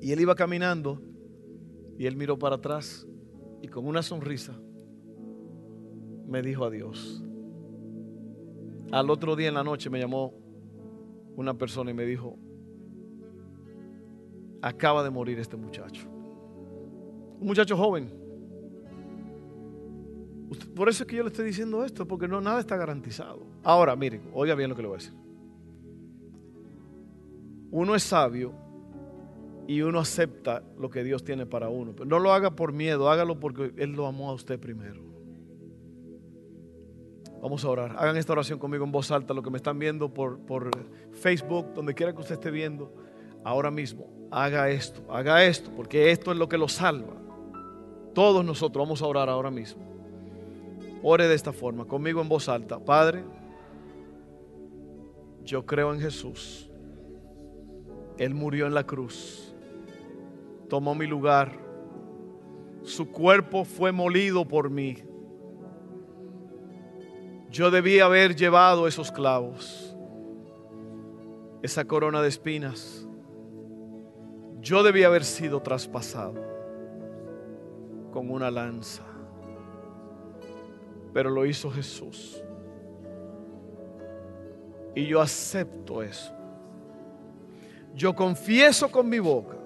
Y 0.00 0.12
él 0.12 0.20
iba 0.20 0.34
caminando 0.34 1.00
y 1.98 2.06
él 2.06 2.16
miró 2.16 2.38
para 2.38 2.56
atrás 2.56 3.06
y 3.62 3.68
con 3.68 3.86
una 3.86 4.02
sonrisa 4.02 4.54
me 6.26 6.42
dijo 6.42 6.64
adiós. 6.64 7.22
Al 8.90 9.10
otro 9.10 9.36
día 9.36 9.48
en 9.48 9.54
la 9.54 9.64
noche 9.64 9.90
me 9.90 9.98
llamó 9.98 10.34
una 11.36 11.54
persona 11.54 11.90
y 11.90 11.94
me 11.94 12.04
dijo, 12.04 12.38
acaba 14.62 15.02
de 15.02 15.10
morir 15.10 15.38
este 15.38 15.56
muchacho. 15.56 16.06
Un 17.40 17.46
muchacho 17.46 17.76
joven. 17.76 18.10
Por 20.74 20.88
eso 20.88 21.02
es 21.02 21.08
que 21.08 21.16
yo 21.16 21.22
le 21.22 21.28
estoy 21.28 21.44
diciendo 21.46 21.84
esto, 21.84 22.06
porque 22.06 22.26
no 22.26 22.40
nada 22.40 22.60
está 22.60 22.76
garantizado. 22.76 23.46
Ahora, 23.62 23.94
miren, 23.94 24.22
oiga 24.32 24.54
bien 24.54 24.70
lo 24.70 24.76
que 24.76 24.82
le 24.82 24.88
voy 24.88 24.96
a 24.96 24.98
decir. 24.98 25.14
Uno 27.70 27.94
es 27.94 28.02
sabio 28.02 28.52
y 29.68 29.82
uno 29.82 30.00
acepta 30.00 30.62
lo 30.78 30.88
que 30.88 31.04
Dios 31.04 31.22
tiene 31.22 31.44
para 31.44 31.68
uno. 31.68 31.92
Pero 31.92 32.06
no 32.06 32.18
lo 32.18 32.32
haga 32.32 32.52
por 32.52 32.72
miedo, 32.72 33.10
hágalo 33.10 33.38
porque 33.38 33.74
Él 33.76 33.92
lo 33.92 34.06
amó 34.06 34.30
a 34.30 34.32
usted 34.32 34.58
primero. 34.58 35.02
Vamos 37.42 37.66
a 37.66 37.68
orar. 37.68 37.94
Hagan 37.98 38.16
esta 38.16 38.32
oración 38.32 38.58
conmigo 38.58 38.86
en 38.86 38.90
voz 38.90 39.10
alta, 39.10 39.34
lo 39.34 39.42
que 39.42 39.50
me 39.50 39.58
están 39.58 39.78
viendo 39.78 40.12
por, 40.12 40.40
por 40.40 40.70
Facebook, 41.12 41.74
donde 41.74 41.92
quiera 41.94 42.14
que 42.14 42.20
usted 42.22 42.36
esté 42.36 42.50
viendo, 42.50 42.94
ahora 43.44 43.70
mismo. 43.70 44.08
Haga 44.30 44.70
esto, 44.70 45.02
haga 45.12 45.44
esto, 45.44 45.70
porque 45.76 46.12
esto 46.12 46.32
es 46.32 46.38
lo 46.38 46.48
que 46.48 46.56
lo 46.56 46.68
salva. 46.68 47.12
Todos 48.14 48.42
nosotros 48.42 48.86
vamos 48.86 49.02
a 49.02 49.06
orar 49.06 49.28
ahora 49.28 49.50
mismo. 49.50 49.82
Ore 51.02 51.28
de 51.28 51.34
esta 51.34 51.52
forma, 51.52 51.84
conmigo 51.84 52.22
en 52.22 52.28
voz 52.30 52.48
alta. 52.48 52.78
Padre, 52.78 53.22
yo 55.44 55.66
creo 55.66 55.92
en 55.92 56.00
Jesús. 56.00 56.70
Él 58.16 58.34
murió 58.34 58.66
en 58.66 58.72
la 58.72 58.84
cruz. 58.84 59.47
Tomó 60.68 60.94
mi 60.94 61.06
lugar. 61.06 61.52
Su 62.82 63.10
cuerpo 63.10 63.64
fue 63.64 63.90
molido 63.90 64.46
por 64.46 64.70
mí. 64.70 64.98
Yo 67.50 67.70
debía 67.70 68.04
haber 68.04 68.36
llevado 68.36 68.86
esos 68.86 69.10
clavos, 69.10 69.96
esa 71.62 71.86
corona 71.86 72.20
de 72.20 72.28
espinas. 72.28 73.06
Yo 74.60 74.82
debía 74.82 75.06
haber 75.06 75.24
sido 75.24 75.60
traspasado 75.62 76.34
con 78.12 78.30
una 78.30 78.50
lanza. 78.50 79.04
Pero 81.14 81.30
lo 81.30 81.46
hizo 81.46 81.70
Jesús. 81.70 82.42
Y 84.94 85.06
yo 85.06 85.22
acepto 85.22 86.02
eso. 86.02 86.34
Yo 87.94 88.14
confieso 88.14 88.90
con 88.90 89.08
mi 89.08 89.18
boca 89.18 89.57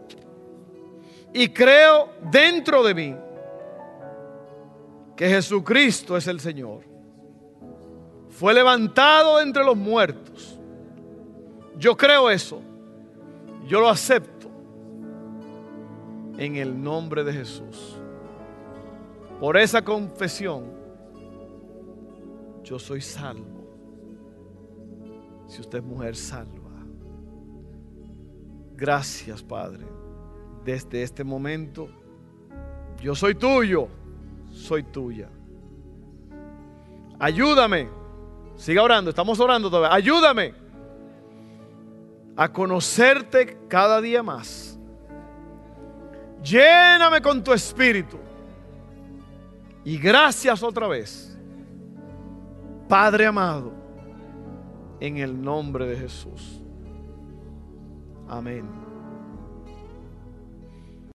y 1.32 1.48
creo 1.48 2.10
dentro 2.30 2.82
de 2.82 2.94
mí 2.94 3.16
que 5.16 5.28
Jesucristo 5.28 6.16
es 6.16 6.26
el 6.26 6.40
Señor. 6.40 6.82
Fue 8.28 8.52
levantado 8.54 9.40
entre 9.40 9.64
los 9.64 9.76
muertos. 9.76 10.58
Yo 11.78 11.96
creo 11.96 12.30
eso. 12.30 12.60
Yo 13.66 13.80
lo 13.80 13.88
acepto 13.88 14.50
en 16.36 16.56
el 16.56 16.82
nombre 16.82 17.22
de 17.24 17.32
Jesús. 17.32 17.96
Por 19.38 19.56
esa 19.56 19.82
confesión, 19.82 20.64
yo 22.64 22.78
soy 22.78 23.00
salvo. 23.00 23.62
Si 25.46 25.60
usted 25.60 25.78
es 25.78 25.84
mujer 25.84 26.16
salva. 26.16 26.70
Gracias, 28.74 29.42
Padre. 29.42 30.01
Desde 30.64 31.02
este 31.02 31.24
momento, 31.24 31.88
yo 33.00 33.14
soy 33.14 33.34
tuyo, 33.34 33.88
soy 34.50 34.82
tuya. 34.84 35.28
Ayúdame. 37.18 37.88
Siga 38.56 38.82
orando, 38.82 39.10
estamos 39.10 39.40
orando 39.40 39.70
todavía. 39.70 39.94
Ayúdame 39.96 40.54
a 42.36 42.52
conocerte 42.52 43.58
cada 43.68 44.00
día 44.00 44.22
más. 44.22 44.78
Lléname 46.42 47.20
con 47.20 47.42
tu 47.42 47.52
espíritu. 47.52 48.18
Y 49.84 49.98
gracias 49.98 50.62
otra 50.62 50.86
vez, 50.86 51.36
Padre 52.88 53.26
amado, 53.26 53.72
en 55.00 55.18
el 55.18 55.40
nombre 55.40 55.86
de 55.86 55.96
Jesús. 55.96 56.62
Amén. 58.28 58.81